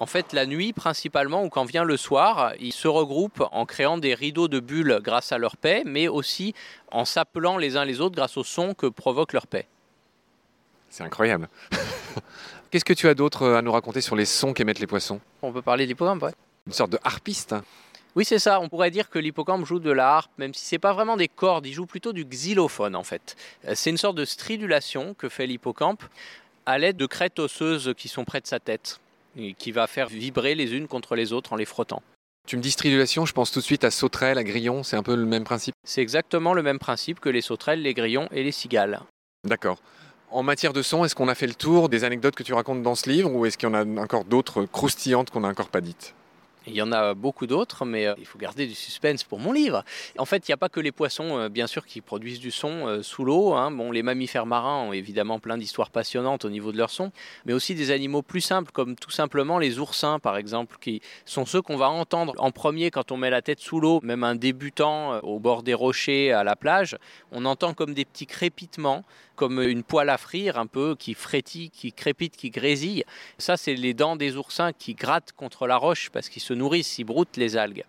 En 0.00 0.06
fait, 0.06 0.32
la 0.32 0.46
nuit 0.46 0.72
principalement, 0.72 1.44
ou 1.44 1.50
quand 1.50 1.66
vient 1.66 1.84
le 1.84 1.98
soir, 1.98 2.54
ils 2.58 2.72
se 2.72 2.88
regroupent 2.88 3.44
en 3.52 3.66
créant 3.66 3.98
des 3.98 4.14
rideaux 4.14 4.48
de 4.48 4.58
bulles 4.58 4.98
grâce 5.02 5.30
à 5.30 5.36
leur 5.36 5.58
paix, 5.58 5.82
mais 5.84 6.08
aussi 6.08 6.54
en 6.90 7.04
s'appelant 7.04 7.58
les 7.58 7.76
uns 7.76 7.84
les 7.84 8.00
autres 8.00 8.16
grâce 8.16 8.38
au 8.38 8.42
son 8.42 8.72
que 8.72 8.86
provoque 8.86 9.34
leur 9.34 9.46
paix. 9.46 9.66
C'est 10.88 11.04
incroyable. 11.04 11.50
Qu'est-ce 12.70 12.84
que 12.86 12.94
tu 12.94 13.08
as 13.08 13.14
d'autre 13.14 13.46
à 13.46 13.60
nous 13.60 13.72
raconter 13.72 14.00
sur 14.00 14.16
les 14.16 14.24
sons 14.24 14.54
qu'émettent 14.54 14.78
les 14.78 14.86
poissons? 14.86 15.20
On 15.42 15.52
peut 15.52 15.60
parler 15.60 15.86
d'hippocampe, 15.86 16.22
ouais. 16.22 16.32
Une 16.66 16.72
sorte 16.72 16.92
de 16.92 16.98
harpiste. 17.04 17.54
Oui, 18.16 18.24
c'est 18.24 18.38
ça. 18.38 18.58
On 18.58 18.70
pourrait 18.70 18.90
dire 18.90 19.10
que 19.10 19.18
l'hippocampe 19.18 19.66
joue 19.66 19.80
de 19.80 19.90
la 19.90 20.16
harpe, 20.16 20.32
même 20.38 20.54
si 20.54 20.64
c'est 20.64 20.78
pas 20.78 20.94
vraiment 20.94 21.18
des 21.18 21.28
cordes, 21.28 21.66
il 21.66 21.74
joue 21.74 21.86
plutôt 21.86 22.14
du 22.14 22.24
xylophone 22.24 22.96
en 22.96 23.04
fait. 23.04 23.36
Euh, 23.68 23.72
C'est 23.74 23.90
une 23.90 23.98
sorte 23.98 24.16
de 24.16 24.24
stridulation 24.24 25.12
que 25.12 25.28
fait 25.28 25.46
l'hippocampe 25.46 26.02
à 26.64 26.78
l'aide 26.78 26.96
de 26.96 27.06
crêtes 27.06 27.38
osseuses 27.38 27.92
qui 27.98 28.08
sont 28.08 28.24
près 28.24 28.40
de 28.40 28.46
sa 28.46 28.60
tête 28.60 28.98
et 29.36 29.54
qui 29.54 29.72
va 29.72 29.86
faire 29.86 30.08
vibrer 30.08 30.54
les 30.54 30.74
unes 30.74 30.88
contre 30.88 31.14
les 31.14 31.32
autres 31.32 31.52
en 31.52 31.56
les 31.56 31.64
frottant. 31.64 32.02
Tu 32.46 32.56
me 32.56 32.62
dis 32.62 32.70
stridulation, 32.70 33.26
je 33.26 33.32
pense 33.32 33.50
tout 33.50 33.60
de 33.60 33.64
suite 33.64 33.84
à 33.84 33.90
sauterelle, 33.90 34.38
à 34.38 34.44
grillon, 34.44 34.82
c'est 34.82 34.96
un 34.96 35.02
peu 35.02 35.14
le 35.14 35.26
même 35.26 35.44
principe 35.44 35.74
C'est 35.84 36.02
exactement 36.02 36.54
le 36.54 36.62
même 36.62 36.78
principe 36.78 37.20
que 37.20 37.28
les 37.28 37.42
sauterelles, 37.42 37.82
les 37.82 37.94
grillons 37.94 38.28
et 38.32 38.42
les 38.42 38.52
cigales. 38.52 39.00
D'accord. 39.46 39.78
En 40.30 40.42
matière 40.42 40.72
de 40.72 40.82
son, 40.82 41.04
est-ce 41.04 41.14
qu'on 41.14 41.28
a 41.28 41.34
fait 41.34 41.46
le 41.46 41.54
tour 41.54 41.88
des 41.88 42.04
anecdotes 42.04 42.34
que 42.34 42.42
tu 42.42 42.54
racontes 42.54 42.82
dans 42.82 42.94
ce 42.94 43.10
livre 43.10 43.32
ou 43.32 43.46
est-ce 43.46 43.58
qu'il 43.58 43.68
y 43.68 43.72
en 43.72 43.74
a 43.74 44.02
encore 44.02 44.24
d'autres 44.24 44.64
croustillantes 44.64 45.30
qu'on 45.30 45.40
n'a 45.40 45.48
encore 45.48 45.68
pas 45.68 45.80
dites? 45.80 46.14
Il 46.66 46.74
y 46.74 46.82
en 46.82 46.92
a 46.92 47.14
beaucoup 47.14 47.46
d'autres, 47.46 47.86
mais 47.86 48.06
euh, 48.06 48.14
il 48.18 48.26
faut 48.26 48.38
garder 48.38 48.66
du 48.66 48.74
suspense 48.74 49.24
pour 49.24 49.38
mon 49.38 49.52
livre. 49.52 49.82
En 50.18 50.26
fait, 50.26 50.46
il 50.46 50.50
n'y 50.50 50.54
a 50.54 50.58
pas 50.58 50.68
que 50.68 50.80
les 50.80 50.92
poissons, 50.92 51.38
euh, 51.38 51.48
bien 51.48 51.66
sûr, 51.66 51.86
qui 51.86 52.02
produisent 52.02 52.38
du 52.38 52.50
son 52.50 52.86
euh, 52.86 53.02
sous 53.02 53.24
l'eau. 53.24 53.54
Hein. 53.54 53.70
Bon, 53.70 53.90
les 53.90 54.02
mammifères 54.02 54.44
marins 54.44 54.82
ont 54.82 54.92
évidemment 54.92 55.38
plein 55.38 55.56
d'histoires 55.56 55.90
passionnantes 55.90 56.44
au 56.44 56.50
niveau 56.50 56.70
de 56.70 56.76
leur 56.76 56.90
son, 56.90 57.12
mais 57.46 57.54
aussi 57.54 57.74
des 57.74 57.90
animaux 57.90 58.20
plus 58.20 58.42
simples, 58.42 58.72
comme 58.72 58.94
tout 58.96 59.10
simplement 59.10 59.58
les 59.58 59.78
oursins, 59.78 60.18
par 60.18 60.36
exemple, 60.36 60.76
qui 60.80 61.00
sont 61.24 61.46
ceux 61.46 61.62
qu'on 61.62 61.76
va 61.76 61.88
entendre 61.88 62.34
en 62.38 62.50
premier 62.50 62.90
quand 62.90 63.10
on 63.10 63.16
met 63.16 63.30
la 63.30 63.40
tête 63.40 63.60
sous 63.60 63.80
l'eau, 63.80 64.00
même 64.02 64.22
un 64.22 64.34
débutant 64.34 65.18
au 65.20 65.38
bord 65.38 65.62
des 65.62 65.74
rochers 65.74 66.32
à 66.32 66.44
la 66.44 66.56
plage. 66.56 66.98
On 67.32 67.46
entend 67.46 67.72
comme 67.72 67.94
des 67.94 68.04
petits 68.04 68.26
crépitements 68.26 69.04
comme 69.40 69.62
une 69.62 69.82
poêle 69.82 70.10
à 70.10 70.18
frire 70.18 70.58
un 70.58 70.66
peu 70.66 70.94
qui 70.94 71.14
frétille, 71.14 71.70
qui 71.70 71.94
crépite, 71.94 72.36
qui 72.36 72.50
grésille. 72.50 73.04
Ça, 73.38 73.56
c'est 73.56 73.72
les 73.72 73.94
dents 73.94 74.14
des 74.14 74.36
oursins 74.36 74.74
qui 74.74 74.92
grattent 74.92 75.32
contre 75.32 75.66
la 75.66 75.78
roche 75.78 76.10
parce 76.10 76.28
qu'ils 76.28 76.42
se 76.42 76.52
nourrissent, 76.52 76.98
ils 76.98 77.04
broutent 77.04 77.38
les 77.38 77.56
algues. 77.56 77.84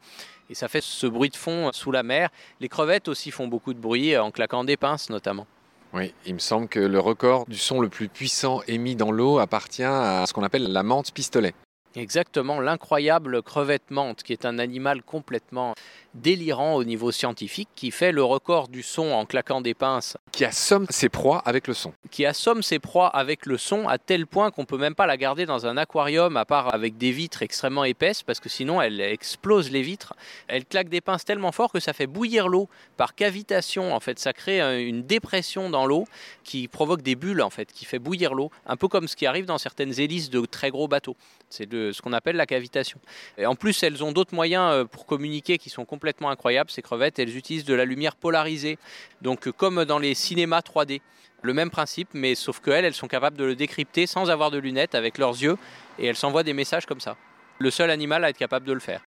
Et 0.50 0.56
ça 0.56 0.70
fait 0.70 0.82
ce 0.82 1.08
bruit 1.08 1.30
de 1.30 1.36
fond 1.36 1.70
sous 1.74 1.92
la 1.92 2.04
mer. 2.04 2.30
Les 2.62 2.70
crevettes 2.70 3.10
aussi 3.10 3.32
font 3.32 3.50
beaucoup 3.50 3.74
de 3.74 3.80
bruit 3.80 4.16
en 4.16 4.32
claquant 4.32 4.64
des 4.64 4.78
pinces 4.78 5.10
notamment. 5.10 5.46
Oui, 5.92 6.14
il 6.26 6.36
me 6.36 6.40
semble 6.40 6.70
que 6.70 6.80
le 6.80 7.00
record 7.02 7.46
du 7.50 7.58
son 7.58 7.82
le 7.82 7.90
plus 7.90 8.08
puissant 8.08 8.62
émis 8.70 8.96
dans 8.96 9.12
l'eau 9.12 9.40
appartient 9.40 9.84
à 9.84 10.24
ce 10.26 10.32
qu'on 10.32 10.44
appelle 10.44 10.72
la 10.72 10.84
menthe 10.84 11.12
pistolet. 11.12 11.54
Exactement, 11.96 12.62
l'incroyable 12.62 13.42
crevette 13.42 13.92
menthe, 13.92 14.24
qui 14.24 14.32
est 14.32 14.46
un 14.46 14.60
animal 14.60 15.04
complètement 15.04 15.76
délirant 16.14 16.76
au 16.76 16.84
niveau 16.84 17.12
scientifique, 17.12 17.70
qui 17.76 17.92
fait 17.92 18.12
le 18.12 18.24
record 18.24 18.70
du 18.70 18.82
son 18.82 19.12
en 19.12 19.26
claquant 19.26 19.62
des 19.62 19.74
pinces. 19.74 20.18
Qui 20.32 20.46
assomme 20.46 20.86
ses 20.90 21.10
proies 21.10 21.40
avec 21.40 21.68
le 21.68 21.74
son. 21.74 21.94
Qui 22.10 22.26
assomme 22.26 22.64
ses 22.64 22.80
proies 22.80 23.08
avec 23.08 23.46
le 23.46 23.58
son 23.58 23.88
à 23.88 23.98
tel 23.98 24.26
point 24.26 24.52
qu'on 24.52 24.66
peut 24.66 24.78
même 24.78 24.96
pas 24.96 25.06
la 25.06 25.18
garder 25.18 25.46
dans 25.46 25.66
un 25.66 25.78
aquarium 25.78 26.38
à 26.38 26.46
part 26.46 26.74
avec 26.74 26.98
des 26.98 27.12
vitres 27.12 27.42
extrêmement 27.44 27.84
épaisses 27.84 28.24
parce 28.24 28.40
que 28.40 28.50
sinon 28.50 28.82
elle 28.82 29.00
explose 29.02 29.70
les 29.72 29.82
vitres. 29.82 30.14
Elle 30.48 30.66
claque 30.66 30.90
des 30.90 31.02
pinces 31.02 31.26
tellement 31.26 31.52
fort 31.52 31.72
que 31.72 31.80
ça 31.80 31.94
fait 31.94 32.08
bouillir 32.08 32.48
l'eau 32.48 32.70
par 32.98 33.16
cavitation. 33.16 33.94
En 33.94 34.00
fait, 34.00 34.20
ça 34.20 34.34
crée 34.34 34.86
une 34.86 35.04
dépression 35.04 35.70
dans 35.70 35.86
l'eau 35.86 36.06
qui 36.44 36.68
provoque 36.68 37.02
des 37.02 37.16
bulles 37.16 37.42
en 37.42 37.50
fait, 37.50 37.72
qui 37.72 37.86
fait 37.86 38.00
bouillir 38.00 38.34
l'eau, 38.34 38.50
un 38.66 38.78
peu 38.78 38.88
comme 38.88 39.08
ce 39.08 39.16
qui 39.16 39.26
arrive 39.26 39.46
dans 39.46 39.58
certaines 39.58 40.00
hélices 40.00 40.30
de 40.30 40.42
très 40.46 40.72
gros 40.72 40.88
bateaux. 40.88 41.16
C'est 41.50 41.70
ce 41.92 42.02
qu'on 42.02 42.14
appelle 42.14 42.36
la 42.36 42.46
cavitation. 42.46 43.00
Et 43.38 43.46
en 43.46 43.56
plus, 43.56 43.82
elles 43.84 44.04
ont 44.04 44.12
d'autres 44.12 44.36
moyens 44.36 44.72
euh, 44.72 44.86
pour 44.86 45.06
communiquer 45.06 45.58
qui 45.58 45.70
sont 45.70 45.86
complètement 45.86 46.30
incroyables. 46.30 46.70
Ces 46.70 46.82
crevettes, 46.82 47.20
elles 47.20 47.36
utilisent 47.36 47.66
de 47.66 47.74
la 47.74 47.86
lumière 47.86 48.16
polarisée. 48.16 48.78
Donc, 49.22 49.48
euh, 49.48 49.52
comme 49.52 49.86
dans 49.86 50.00
les 50.00 50.14
cinémas 50.14 50.62
3D. 50.62 51.02
Le 51.44 51.54
même 51.56 51.72
principe, 51.72 52.10
mais 52.14 52.36
sauf 52.36 52.60
qu'elles, 52.60 52.86
elles 52.86 52.94
sont 52.94 53.08
capables 53.08 53.36
de 53.36 53.46
le 53.46 53.56
décrypter 53.56 54.06
sans 54.06 54.30
avoir 54.30 54.52
de 54.52 54.60
lunettes 54.60 54.94
avec 54.94 55.18
leurs 55.18 55.32
yeux 55.32 55.58
et 55.98 56.06
elles 56.06 56.16
s'envoient 56.16 56.44
des 56.44 56.54
messages 56.54 56.86
comme 56.86 57.00
ça. 57.00 57.18
Le 57.58 57.72
seul 57.72 57.90
animal 57.90 58.24
à 58.24 58.30
être 58.30 58.38
capable 58.38 58.68
de 58.68 58.74
le 58.74 58.80
faire. 58.80 59.02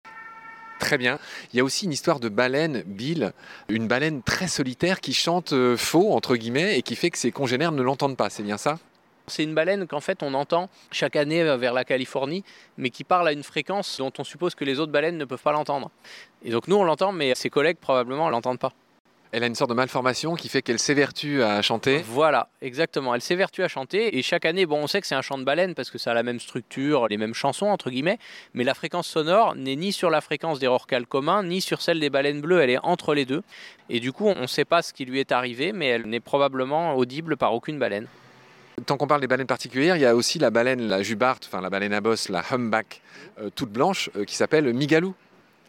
Très 0.79 0.99
bien. 0.99 1.19
Il 1.53 1.59
y 1.59 1.61
a 1.61 1.65
aussi 1.65 1.85
une 1.85 1.93
histoire 1.93 2.21
de 2.21 2.29
baleine, 2.29 2.83
Bill, 2.87 3.33
une 3.69 3.87
baleine 3.87 4.23
très 4.23 4.49
solitaire 4.49 5.01
qui 5.01 5.13
chante 5.13 5.53
euh, 5.53 5.77
faux, 5.77 6.13
entre 6.13 6.37
guillemets, 6.37 6.79
et 6.79 6.83
qui 6.83 6.97
fait 6.97 7.11
que 7.11 7.19
ses 7.19 7.31
congénères 7.31 7.71
ne 7.71 7.83
l'entendent 7.83 8.17
pas. 8.17 8.31
C'est 8.31 8.43
bien 8.43 8.59
ça? 8.59 8.79
C'est 9.27 9.45
une 9.45 9.55
baleine 9.55 9.87
qu'en 9.87 10.01
fait 10.01 10.23
on 10.23 10.35
entend 10.35 10.69
chaque 10.91 11.17
année 11.17 11.43
vers 11.57 11.73
la 11.73 11.85
Californie, 11.85 12.45
mais 12.77 12.91
qui 12.91 13.05
parle 13.05 13.29
à 13.29 13.33
une 13.33 13.43
fréquence 13.43 13.99
dont 13.99 14.13
on 14.19 14.25
suppose 14.25 14.55
que 14.55 14.65
les 14.65 14.81
autres 14.81 14.93
baleines 14.93 15.19
ne 15.19 15.25
peuvent 15.25 15.43
pas 15.43 15.53
l'entendre. 15.53 15.91
Et 16.45 16.51
donc 16.51 16.69
nous 16.69 16.77
on 16.77 16.85
l'entend, 16.85 17.13
mais 17.13 17.35
ses 17.35 17.51
collègues 17.51 17.79
probablement 17.79 18.27
ne 18.27 18.33
l'entendent 18.33 18.59
pas. 18.59 18.73
Elle 19.35 19.45
a 19.45 19.47
une 19.47 19.55
sorte 19.55 19.71
de 19.71 19.75
malformation 19.75 20.35
qui 20.35 20.51
fait 20.51 20.61
qu'elle 20.61 20.79
s'évertue 20.79 21.43
à 21.43 21.63
chanter. 21.63 22.05
Voilà, 22.07 22.49
exactement. 22.61 23.15
Elle 23.15 23.23
s'évertue 23.23 23.63
à 23.63 23.69
chanter 23.69 24.19
et 24.19 24.23
chaque 24.23 24.45
année, 24.45 24.67
bon, 24.67 24.83
on 24.83 24.87
sait 24.87 25.01
que 25.01 25.07
c'est 25.07 25.15
un 25.15 25.23
chant 25.23 25.39
de 25.39 25.45
baleine 25.45 25.75
parce 25.75 25.91
que 25.91 25.97
ça 25.97 26.11
a 26.11 26.15
la 26.15 26.23
même 26.23 26.39
structure, 26.39 27.09
les 27.09 27.17
mêmes 27.17 27.33
chansons 27.33 27.69
entre 27.69 27.89
guillemets, 27.89 28.19
mais 28.53 28.63
la 28.63 28.75
fréquence 28.75 29.09
sonore 29.09 29.55
n'est 29.55 29.77
ni 29.77 29.91
sur 29.91 30.11
la 30.11 30.21
fréquence 30.21 30.59
des 30.59 30.67
rorquals 30.67 31.07
communs 31.07 31.43
ni 31.43 31.63
sur 31.63 31.81
celle 31.81 31.99
des 31.99 32.11
baleines 32.11 32.43
bleues. 32.43 32.61
Elle 32.61 32.71
est 32.71 32.85
entre 32.85 33.15
les 33.15 33.25
deux 33.25 33.43
et 33.89 34.01
du 34.01 34.13
coup, 34.13 34.27
on 34.29 34.43
ne 34.43 34.47
sait 34.47 34.67
pas 34.67 34.83
ce 34.83 34.93
qui 34.93 35.07
lui 35.07 35.19
est 35.19 35.33
arrivé, 35.33 35.73
mais 35.73 35.87
elle 35.87 36.05
n'est 36.05 36.21
probablement 36.21 36.95
audible 36.95 37.39
par 37.39 37.55
aucune 37.55 37.79
baleine. 37.79 38.09
Tant 38.87 38.97
qu'on 38.97 39.07
parle 39.07 39.21
des 39.21 39.27
baleines 39.27 39.47
particulières, 39.47 39.97
il 39.97 40.03
y 40.03 40.07
a 40.07 40.17
aussi 40.17 40.39
la 40.39 40.51
baleine, 40.51 40.89
la 40.89 41.03
jubarte, 41.03 41.45
enfin 41.47 41.61
la 41.61 41.71
baleine 41.71 41.93
à 41.93 42.01
bosse, 42.01 42.29
la 42.29 42.43
humpback, 42.51 43.03
euh, 43.39 43.51
toute 43.55 43.71
blanche, 43.71 44.11
euh, 44.17 44.25
qui 44.25 44.35
s'appelle 44.35 44.73
Migalou. 44.73 45.15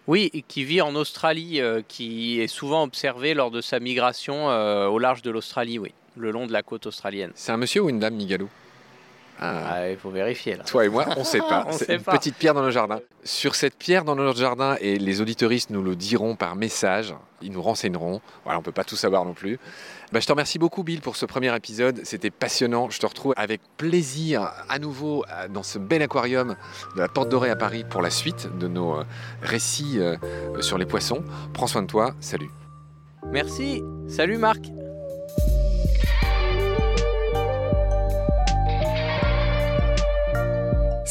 Oui, 0.07 0.43
qui 0.47 0.63
vit 0.63 0.81
en 0.81 0.95
Australie, 0.95 1.61
euh, 1.61 1.81
qui 1.87 2.39
est 2.39 2.47
souvent 2.47 2.83
observée 2.83 3.33
lors 3.33 3.51
de 3.51 3.61
sa 3.61 3.79
migration 3.79 4.47
au 4.47 4.99
large 4.99 5.21
de 5.21 5.31
l'Australie, 5.31 5.79
oui, 5.79 5.93
le 6.17 6.31
long 6.31 6.47
de 6.47 6.53
la 6.53 6.63
côte 6.63 6.85
australienne. 6.85 7.31
C'est 7.35 7.51
un 7.51 7.57
monsieur 7.57 7.81
ou 7.83 7.89
une 7.89 7.99
dame 7.99 8.15
Migalou? 8.15 8.49
Ah. 9.39 9.89
il 9.89 9.97
faut 9.97 10.09
vérifier 10.09 10.55
là. 10.55 10.63
Toi 10.63 10.85
et 10.85 10.89
moi, 10.89 11.05
on 11.15 11.19
ne 11.19 11.25
sait 11.25 11.39
pas. 11.39 11.67
C'est 11.71 11.95
une 11.95 12.01
petite 12.01 12.35
pierre 12.35 12.53
dans 12.53 12.61
le 12.61 12.71
jardin. 12.71 12.99
Sur 13.23 13.55
cette 13.55 13.75
pierre 13.75 14.03
dans 14.03 14.15
notre 14.15 14.39
jardin, 14.39 14.77
et 14.79 14.97
les 14.97 15.21
auditoristes 15.21 15.69
nous 15.69 15.81
le 15.81 15.95
diront 15.95 16.35
par 16.35 16.55
message, 16.55 17.13
ils 17.41 17.51
nous 17.51 17.61
renseigneront. 17.61 18.21
Voilà, 18.43 18.59
on 18.59 18.61
peut 18.61 18.71
pas 18.71 18.83
tout 18.83 18.95
savoir 18.95 19.25
non 19.25 19.33
plus. 19.33 19.59
Bah, 20.11 20.19
je 20.19 20.27
te 20.27 20.31
remercie 20.31 20.59
beaucoup, 20.59 20.83
Bill, 20.83 21.01
pour 21.01 21.15
ce 21.15 21.25
premier 21.25 21.55
épisode. 21.55 22.01
C'était 22.03 22.29
passionnant. 22.29 22.89
Je 22.89 22.99
te 22.99 23.05
retrouve 23.05 23.33
avec 23.35 23.61
plaisir 23.77 24.51
à 24.69 24.79
nouveau 24.79 25.25
dans 25.49 25.63
ce 25.63 25.79
bel 25.79 26.01
aquarium 26.01 26.55
de 26.95 27.01
la 27.01 27.07
Porte 27.07 27.29
Dorée 27.29 27.49
à 27.49 27.55
Paris 27.55 27.83
pour 27.89 28.01
la 28.01 28.09
suite 28.09 28.47
de 28.57 28.67
nos 28.67 28.99
euh, 28.99 29.03
récits 29.41 29.99
euh, 29.99 30.15
sur 30.61 30.77
les 30.77 30.85
poissons. 30.85 31.23
Prends 31.53 31.67
soin 31.67 31.81
de 31.81 31.87
toi. 31.87 32.13
Salut. 32.19 32.49
Merci. 33.31 33.81
Salut, 34.07 34.37
Marc. 34.37 34.82